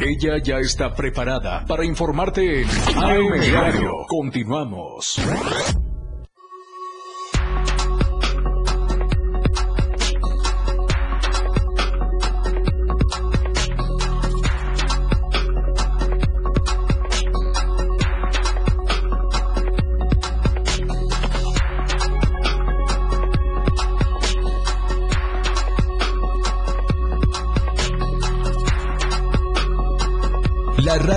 [0.00, 3.88] Ella ya está preparada para informarte en AM.
[4.08, 5.20] Continuamos.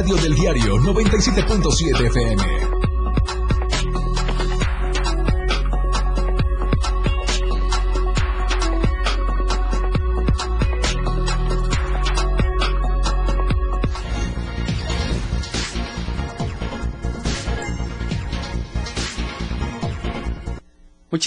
[0.08, 2.67] Radio del diario 97.7 FM.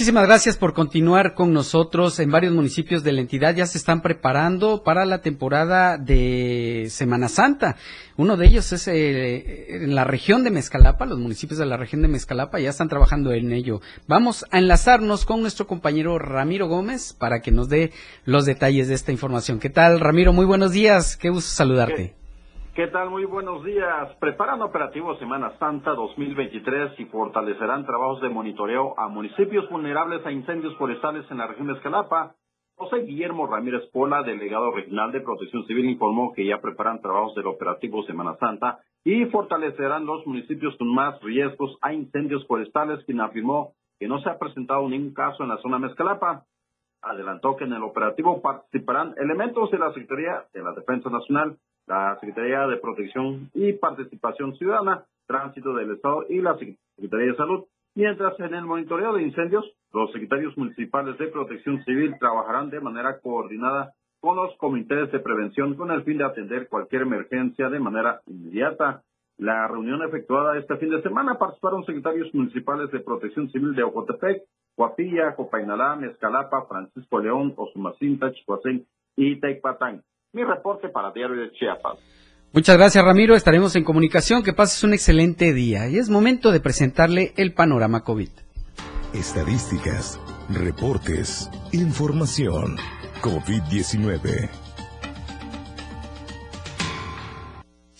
[0.00, 2.20] Muchísimas gracias por continuar con nosotros.
[2.20, 7.28] En varios municipios de la entidad ya se están preparando para la temporada de Semana
[7.28, 7.76] Santa.
[8.16, 11.04] Uno de ellos es eh, en la región de Mezcalapa.
[11.04, 13.82] Los municipios de la región de Mezcalapa ya están trabajando en ello.
[14.06, 17.92] Vamos a enlazarnos con nuestro compañero Ramiro Gómez para que nos dé
[18.24, 19.58] los detalles de esta información.
[19.58, 20.32] ¿Qué tal, Ramiro?
[20.32, 21.18] Muy buenos días.
[21.18, 22.19] Qué gusto saludarte.
[22.74, 23.10] ¿Qué tal?
[23.10, 24.14] Muy buenos días.
[24.20, 30.76] Preparan operativo Semana Santa 2023 y fortalecerán trabajos de monitoreo a municipios vulnerables a incendios
[30.76, 32.36] forestales en la región de Escalapa.
[32.76, 37.48] José Guillermo Ramírez Pola, delegado regional de Protección Civil, informó que ya preparan trabajos del
[37.48, 43.72] operativo Semana Santa y fortalecerán los municipios con más riesgos a incendios forestales, quien afirmó
[43.98, 46.44] que no se ha presentado ningún caso en la zona de Mezcalapa.
[47.02, 51.56] Adelantó que en el operativo participarán elementos de la Secretaría de la Defensa Nacional,
[51.90, 57.64] la Secretaría de Protección y Participación Ciudadana, Tránsito del Estado y la Secretaría de Salud.
[57.96, 63.18] Mientras en el monitoreo de incendios, los secretarios municipales de Protección Civil trabajarán de manera
[63.18, 68.20] coordinada con los comités de prevención con el fin de atender cualquier emergencia de manera
[68.28, 69.02] inmediata.
[69.38, 74.44] La reunión efectuada este fin de semana participaron secretarios municipales de Protección Civil de Ocotepec,
[74.76, 78.86] Coapilla, Copainalá, Mezcalapa, Francisco León, Osumacinta, Chicoacén
[79.16, 80.04] y Teipatán.
[80.32, 81.98] Mi reporte para Diario de Chiapas.
[82.52, 83.34] Muchas gracias, Ramiro.
[83.34, 84.44] Estaremos en comunicación.
[84.44, 85.88] Que pases un excelente día.
[85.88, 88.30] Y es momento de presentarle el panorama COVID.
[89.12, 92.76] Estadísticas, reportes, información.
[93.22, 94.69] COVID-19.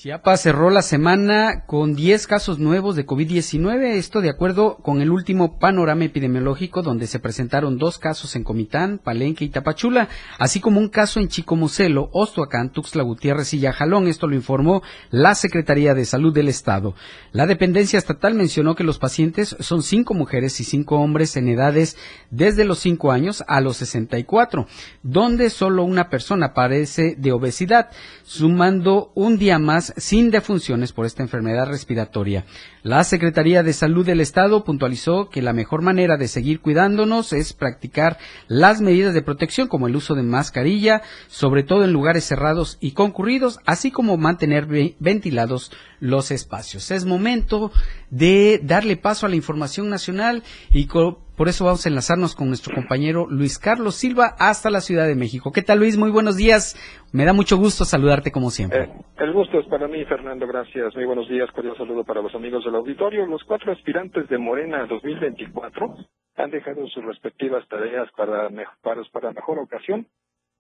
[0.03, 5.11] Chiapas cerró la semana con 10 casos nuevos de COVID-19, esto de acuerdo con el
[5.11, 10.81] último panorama epidemiológico donde se presentaron dos casos en Comitán, Palenque y Tapachula, así como
[10.81, 14.09] un caso en Chicomucelo, Ostoacán, Tuxtla Gutiérrez y Yajalón.
[14.09, 16.95] Esto lo informó la Secretaría de Salud del Estado.
[17.33, 21.99] La dependencia estatal mencionó que los pacientes son cinco mujeres y cinco hombres en edades
[22.31, 24.67] desde los 5 años a los 64,
[25.03, 27.91] donde solo una persona padece de obesidad,
[28.23, 32.45] sumando un día más sin defunciones por esta enfermedad respiratoria.
[32.83, 37.53] La Secretaría de Salud del Estado puntualizó que la mejor manera de seguir cuidándonos es
[37.53, 38.19] practicar
[38.49, 42.93] las medidas de protección como el uso de mascarilla, sobre todo en lugares cerrados y
[42.93, 44.67] concurridos, así como mantener
[44.99, 46.91] ventilados los espacios.
[46.91, 47.71] Es momento
[48.11, 50.87] de darle paso a la información nacional y
[51.41, 55.15] por eso vamos a enlazarnos con nuestro compañero Luis Carlos Silva hasta la Ciudad de
[55.15, 55.53] México.
[55.53, 55.97] ¿Qué tal Luis?
[55.97, 56.77] Muy buenos días.
[57.15, 58.83] Me da mucho gusto saludarte como siempre.
[58.83, 60.47] Eh, el gusto es para mí, Fernando.
[60.47, 60.95] Gracias.
[60.95, 61.51] Muy buenos días.
[61.53, 63.25] Cordial saludo para los amigos del auditorio.
[63.25, 65.97] Los cuatro aspirantes de Morena 2024
[66.37, 68.51] han dejado sus respectivas tareas para,
[68.83, 70.07] para, para mejor ocasión.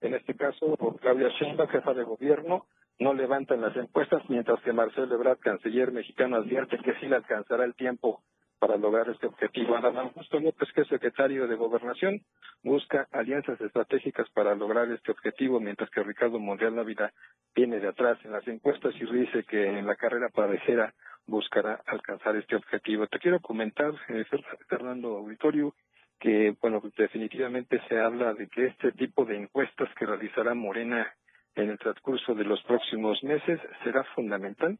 [0.00, 2.64] En este caso, Claudia Sheinbaum, jefa de gobierno,
[2.98, 7.66] no levantan las encuestas, mientras que Marcelo Ebrard, canciller mexicano, advierte que sí le alcanzará
[7.66, 8.22] el tiempo
[8.60, 9.74] para lograr este objetivo.
[9.74, 12.20] Adán Augusto López, que es secretario de Gobernación,
[12.62, 17.10] busca alianzas estratégicas para lograr este objetivo, mientras que Ricardo Monreal Návila
[17.56, 20.92] viene de atrás en las encuestas y dice que en la carrera parejera
[21.26, 23.06] buscará alcanzar este objetivo.
[23.06, 24.24] Te quiero comentar, eh,
[24.68, 25.74] Fernando Auditorio,
[26.18, 31.10] que, bueno, definitivamente se habla de que este tipo de encuestas que realizará Morena
[31.54, 34.78] en el transcurso de los próximos meses será fundamental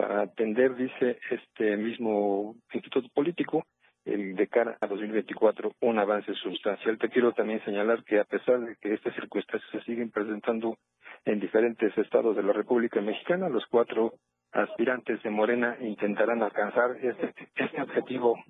[0.00, 3.66] para atender, dice este mismo instituto político,
[4.06, 6.96] el de cara a 2024 un avance sustancial.
[6.96, 10.78] Te quiero también señalar que a pesar de que estas circunstancias se siguen presentando
[11.26, 14.14] en diferentes estados de la República Mexicana, los cuatro
[14.52, 18.42] aspirantes de Morena intentarán alcanzar este, este objetivo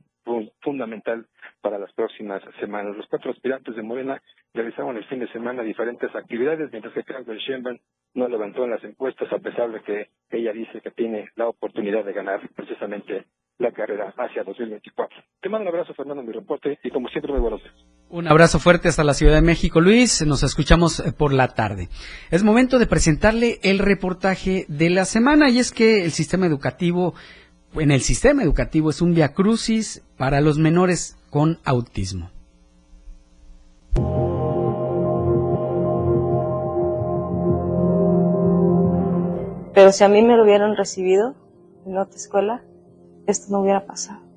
[0.60, 1.26] fundamental
[1.60, 2.96] para las próximas semanas.
[2.96, 4.20] Los cuatro aspirantes de Morena
[4.54, 7.78] realizaron el fin de semana diferentes actividades, mientras que Claudia Sheinbaum
[8.14, 12.04] no levantó en las encuestas, a pesar de que ella dice que tiene la oportunidad
[12.04, 13.26] de ganar precisamente
[13.60, 15.16] la carrera hacia 2024.
[15.40, 17.74] Te mando un abrazo, Fernando, mi reporte, y como siempre, muy buenos días.
[18.08, 20.26] Un abrazo fuerte hasta la Ciudad de México, Luis.
[20.26, 21.88] Nos escuchamos eh, por la tarde.
[22.30, 27.14] Es momento de presentarle el reportaje de la semana, y es que el sistema educativo,
[27.74, 32.30] en el sistema educativo es un via crucis para los menores con autismo.
[39.74, 41.34] Pero si a mí me lo hubieran recibido
[41.86, 42.62] en otra escuela,
[43.26, 44.29] esto no hubiera pasado.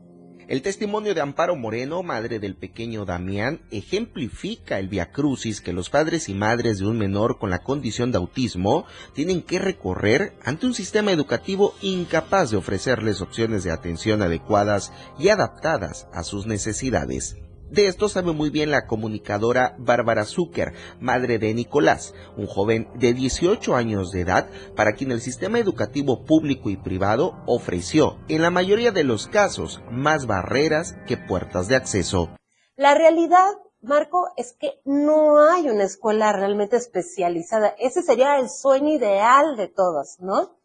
[0.48, 6.28] El testimonio de Amparo Moreno, madre del pequeño Damián, ejemplifica el viacrucis que los padres
[6.28, 10.74] y madres de un menor con la condición de autismo tienen que recorrer ante un
[10.74, 17.38] sistema educativo incapaz de ofrecerles opciones de atención adecuadas y adaptadas a sus necesidades.
[17.74, 23.16] De esto sabe muy bien la comunicadora Bárbara Zucker, madre de Nicolás, un joven de
[23.16, 28.52] 18 años de edad para quien el sistema educativo público y privado ofreció, en la
[28.52, 32.30] mayoría de los casos, más barreras que puertas de acceso.
[32.76, 33.50] La realidad,
[33.82, 37.70] Marco, es que no hay una escuela realmente especializada.
[37.80, 40.60] Ese sería el sueño ideal de todos, ¿no?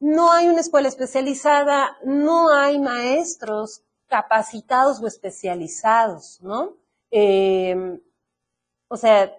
[0.00, 6.76] No hay una escuela especializada, no hay maestros capacitados o especializados, ¿no?
[7.10, 8.00] Eh,
[8.88, 9.36] o sea,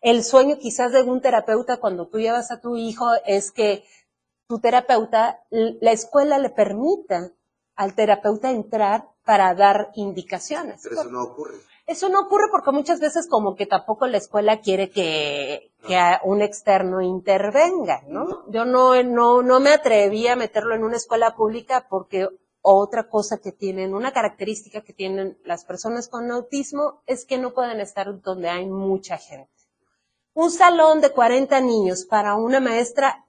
[0.00, 3.84] el sueño quizás de un terapeuta cuando tú llevas a tu hijo es que
[4.46, 7.32] tu terapeuta, la escuela le permita
[7.74, 10.80] al terapeuta entrar para dar indicaciones.
[10.82, 11.56] Pero eso no ocurre.
[11.86, 16.42] Eso no ocurre porque muchas veces como que tampoco la escuela quiere que, que un
[16.42, 18.50] externo intervenga, ¿no?
[18.50, 22.28] Yo no, no, no me atreví a meterlo en una escuela pública porque
[22.74, 27.54] otra cosa que tienen, una característica que tienen las personas con autismo es que no
[27.54, 29.52] pueden estar donde hay mucha gente.
[30.34, 33.24] Un salón de 40 niños para una maestra,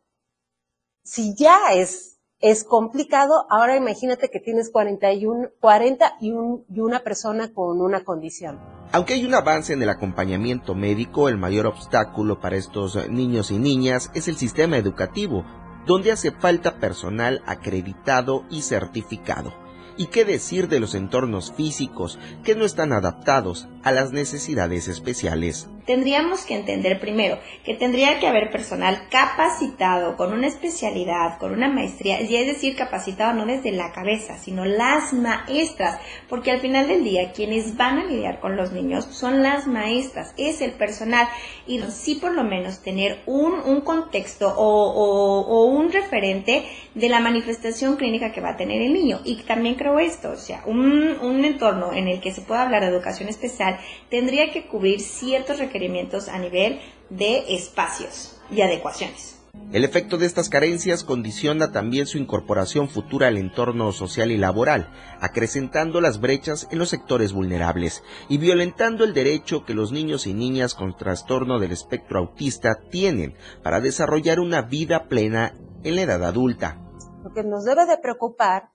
[1.04, 7.04] si ya es, es complicado, ahora imagínate que tienes 41, 40 y, un, y una
[7.04, 8.60] persona con una condición.
[8.92, 13.60] Aunque hay un avance en el acompañamiento médico, el mayor obstáculo para estos niños y
[13.60, 15.46] niñas es el sistema educativo,
[15.88, 19.67] donde hace falta personal acreditado y certificado.
[19.98, 25.68] ¿Y qué decir de los entornos físicos que no están adaptados a las necesidades especiales?
[25.88, 31.70] tendríamos que entender primero que tendría que haber personal capacitado con una especialidad, con una
[31.70, 36.88] maestría, y es decir, capacitado no desde la cabeza, sino las maestras, porque al final
[36.90, 41.28] del día quienes van a lidiar con los niños son las maestras, es el personal,
[41.66, 48.34] y sí por lo menos tener un, contexto o, un referente de la manifestación clínica
[48.34, 49.22] que va a tener el niño.
[49.24, 52.90] Y también esto, o sea, un, un entorno en el que se pueda hablar de
[52.90, 53.80] educación especial
[54.10, 56.80] tendría que cubrir ciertos requerimientos a nivel
[57.10, 59.38] de espacios y adecuaciones.
[59.74, 64.90] El efecto de estas carencias condiciona también su incorporación futura al entorno social y laboral,
[65.20, 70.34] acrecentando las brechas en los sectores vulnerables y violentando el derecho que los niños y
[70.34, 76.24] niñas con trastorno del espectro autista tienen para desarrollar una vida plena en la edad
[76.24, 76.82] adulta.
[77.24, 78.72] Lo que nos debe de preocupar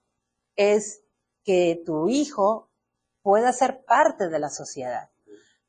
[0.56, 1.01] es
[1.44, 2.70] que tu hijo
[3.22, 5.12] pueda ser parte de la sociedad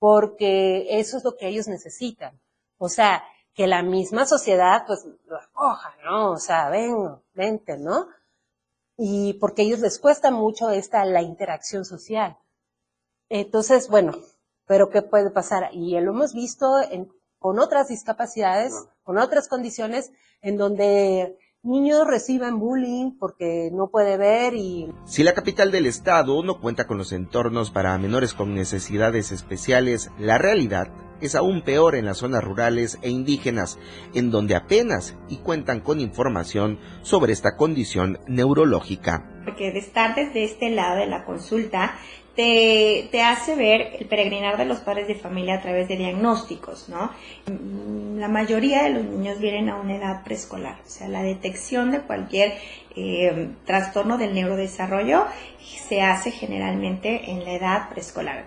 [0.04, 2.38] porque eso es lo que ellos necesitan.
[2.78, 6.32] O sea, que la misma sociedad pues lo acoja, ¿no?
[6.32, 8.08] O sea, ven, vente, ¿no?
[8.98, 12.38] Y porque a ellos les cuesta mucho esta, la interacción social.
[13.30, 14.12] Entonces, bueno,
[14.66, 15.70] pero ¿qué puede pasar?
[15.72, 17.10] Y lo hemos visto en,
[17.40, 20.12] con otras discapacidades, con otras condiciones,
[20.42, 24.90] en donde niños reciben bullying porque no puede ver y...
[25.06, 30.12] Si la capital del estado no cuenta con los entornos para menores con necesidades especiales,
[30.20, 30.90] la realidad
[31.22, 33.80] es aún peor en las zonas rurales e indígenas,
[34.14, 39.30] en donde apenas y cuentan con información sobre esta condición neurológica.
[39.46, 41.96] Porque de estar desde este lado de la consulta,
[42.36, 47.12] te, hace ver el peregrinar de los padres de familia a través de diagnósticos, ¿no?
[47.48, 51.92] Mm, la mayoría de los niños vienen a una edad preescolar, o sea, la detección
[51.92, 52.54] de cualquier
[52.96, 55.26] eh, trastorno del neurodesarrollo
[55.88, 58.46] se hace generalmente en la edad preescolar.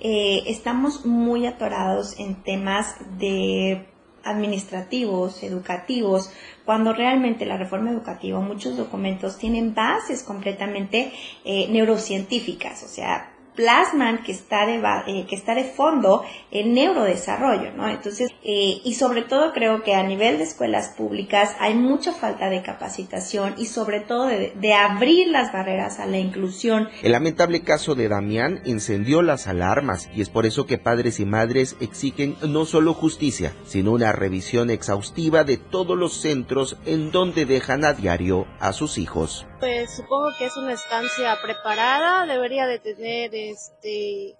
[0.00, 3.86] eh, estamos muy atorados en temas de
[4.24, 6.30] administrativos, educativos,
[6.64, 11.12] cuando realmente la reforma educativa, muchos documentos tienen bases completamente
[11.44, 17.72] eh, neurocientíficas, o sea, plasman que está de, eh, que está de fondo el neurodesarrollo,
[17.72, 17.88] ¿no?
[17.88, 22.48] Entonces, eh, y sobre todo creo que a nivel de escuelas públicas hay mucha falta
[22.48, 26.88] de capacitación y sobre todo de, de abrir las barreras a la inclusión.
[27.02, 31.24] El lamentable caso de Damián encendió las alarmas y es por eso que padres y
[31.24, 37.46] madres exigen no solo justicia, sino una revisión exhaustiva de todos los centros en donde
[37.46, 39.46] dejan a diario a sus hijos.
[39.60, 44.36] Pues supongo que es una estancia preparada, debería de tener este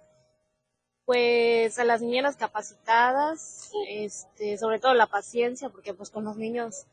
[1.05, 6.85] pues a las niñeras capacitadas, este, sobre todo la paciencia, porque pues con los niños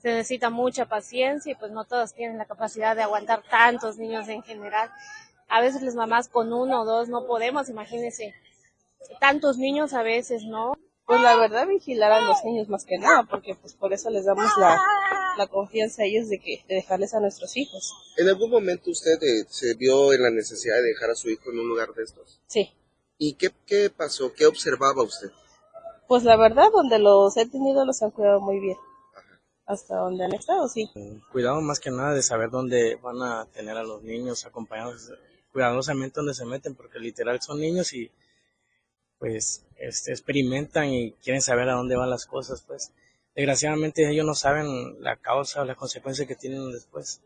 [0.00, 4.28] se necesita mucha paciencia y pues no todas tienen la capacidad de aguantar tantos niños
[4.28, 4.90] en general.
[5.48, 8.34] A veces las mamás con uno o dos no podemos, imagínense,
[9.20, 10.72] tantos niños a veces, ¿no?
[11.06, 14.24] Pues la verdad vigilar a los niños más que nada, porque pues por eso les
[14.24, 14.78] damos la,
[15.36, 17.92] la confianza a ellos de que de dejarles a nuestros hijos.
[18.16, 21.50] ¿En algún momento usted eh, se vio en la necesidad de dejar a su hijo
[21.50, 22.40] en un lugar de estos?
[22.46, 22.72] Sí.
[23.18, 24.32] ¿Y qué, qué pasó?
[24.32, 25.30] ¿Qué observaba usted?
[26.08, 28.76] Pues la verdad, donde los he tenido los han cuidado muy bien.
[29.64, 30.90] Hasta donde han estado, sí.
[31.30, 35.12] Cuidado más que nada de saber dónde van a tener a los niños acompañados,
[35.52, 38.10] cuidadosamente dónde se meten, porque literal son niños y
[39.18, 42.92] pues este, experimentan y quieren saber a dónde van las cosas, pues
[43.34, 47.20] desgraciadamente ellos no saben la causa o las consecuencias que tienen después.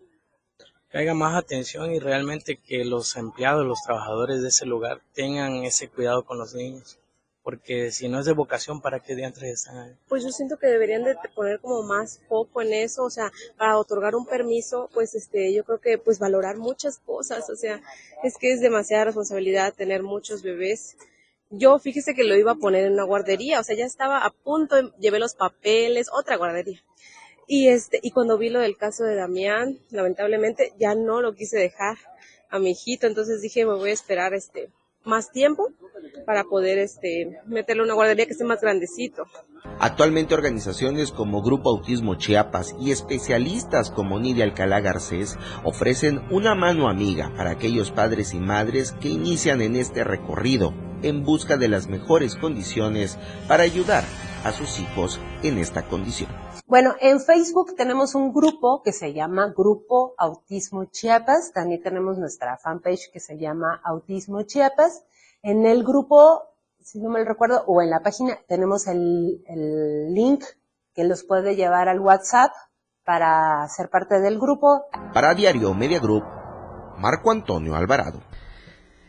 [0.91, 5.65] Que haya más atención y realmente que los empleados, los trabajadores de ese lugar tengan
[5.65, 6.99] ese cuidado con los niños.
[7.43, 9.97] Porque si no es de vocación, ¿para qué diantres están ahí?
[10.09, 13.79] Pues yo siento que deberían de poner como más foco en eso, o sea, para
[13.79, 17.81] otorgar un permiso, pues este, yo creo que pues valorar muchas cosas, o sea,
[18.25, 20.97] es que es demasiada responsabilidad tener muchos bebés
[21.51, 24.31] yo fíjese que lo iba a poner en una guardería, o sea, ya estaba a
[24.31, 26.83] punto, llevé los papeles, otra guardería.
[27.47, 31.59] Y este, y cuando vi lo del caso de Damián, lamentablemente ya no lo quise
[31.59, 31.97] dejar
[32.51, 34.71] a mi hijito, entonces dije, me voy a esperar este
[35.05, 35.69] más tiempo
[36.25, 39.25] para poder este meterlo en una guardería que esté más grandecito.
[39.79, 46.89] Actualmente organizaciones como Grupo Autismo Chiapas y especialistas como Nidia Alcalá Garcés ofrecen una mano
[46.89, 51.89] amiga para aquellos padres y madres que inician en este recorrido en busca de las
[51.89, 53.19] mejores condiciones
[53.49, 54.05] para ayudar
[54.45, 56.31] a sus hijos en esta condición.
[56.67, 61.53] Bueno, en Facebook tenemos un grupo que se llama Grupo Autismo Chiapas.
[61.53, 65.05] También tenemos nuestra fanpage que se llama Autismo Chiapas.
[65.43, 66.43] En el grupo,
[66.81, 70.45] si no me recuerdo, o en la página tenemos el, el link
[70.93, 72.51] que los puede llevar al WhatsApp
[73.05, 74.87] para ser parte del grupo.
[75.15, 76.25] Para Diario Media Group,
[76.99, 78.21] Marco Antonio Alvarado.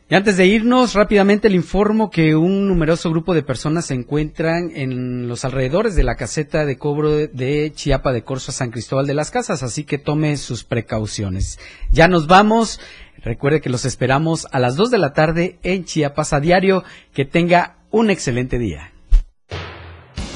[0.10, 4.72] Y antes de irnos, rápidamente le informo que un numeroso grupo de personas se encuentran
[4.74, 9.14] en los alrededores de la caseta de cobro de Chiapa de Corzo San Cristóbal de
[9.14, 11.60] las Casas, así que tome sus precauciones.
[11.92, 12.80] Ya nos vamos.
[13.18, 16.86] Recuerde que los esperamos a las 2 de la tarde en Chiapas a diario.
[17.14, 18.94] Que tenga un excelente día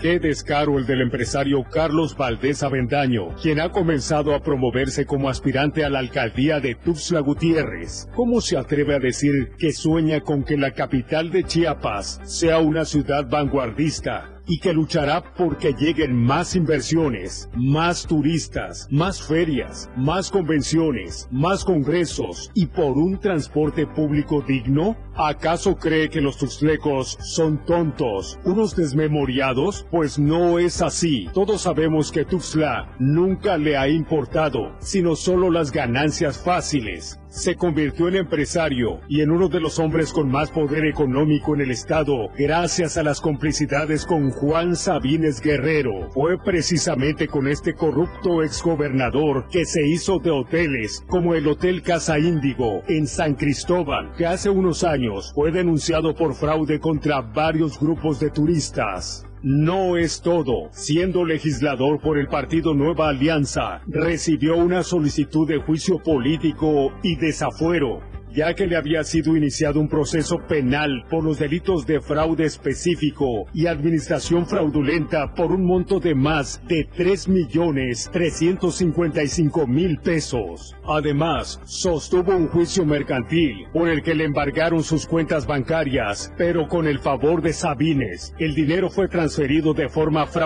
[0.00, 5.84] Qué descaro el del empresario Carlos Valdés Avendaño, quien ha comenzado a promoverse como aspirante
[5.84, 8.08] a la alcaldía de Tuxtla Gutiérrez.
[8.14, 12.84] ¿Cómo se atreve a decir que sueña con que la capital de Chiapas sea una
[12.84, 21.28] ciudad vanguardista y que luchará porque lleguen más inversiones, más turistas, más ferias, más convenciones,
[21.32, 24.96] más congresos y por un transporte público digno?
[25.20, 29.84] ¿Acaso cree que los tuxtlecos son tontos, unos desmemoriados?
[29.90, 31.28] Pues no es así.
[31.34, 38.08] Todos sabemos que Tuxtla nunca le ha importado, sino solo las ganancias fáciles se convirtió
[38.08, 42.30] en empresario y en uno de los hombres con más poder económico en el estado
[42.36, 46.10] gracias a las complicidades con Juan Sabines Guerrero.
[46.10, 52.18] Fue precisamente con este corrupto exgobernador que se hizo de hoteles como el Hotel Casa
[52.18, 54.82] Índigo en San Cristóbal, que hace unos
[55.34, 59.26] fue denunciado por fraude contra varios grupos de turistas.
[59.42, 60.68] No es todo.
[60.72, 68.17] Siendo legislador por el partido Nueva Alianza, recibió una solicitud de juicio político y desafuero
[68.32, 73.46] ya que le había sido iniciado un proceso penal por los delitos de fraude específico
[73.52, 80.76] y administración fraudulenta por un monto de más de 3 millones 355 mil pesos.
[80.86, 86.86] Además, sostuvo un juicio mercantil por el que le embargaron sus cuentas bancarias, pero con
[86.86, 90.38] el favor de Sabines, el dinero fue transferido de forma fraudulenta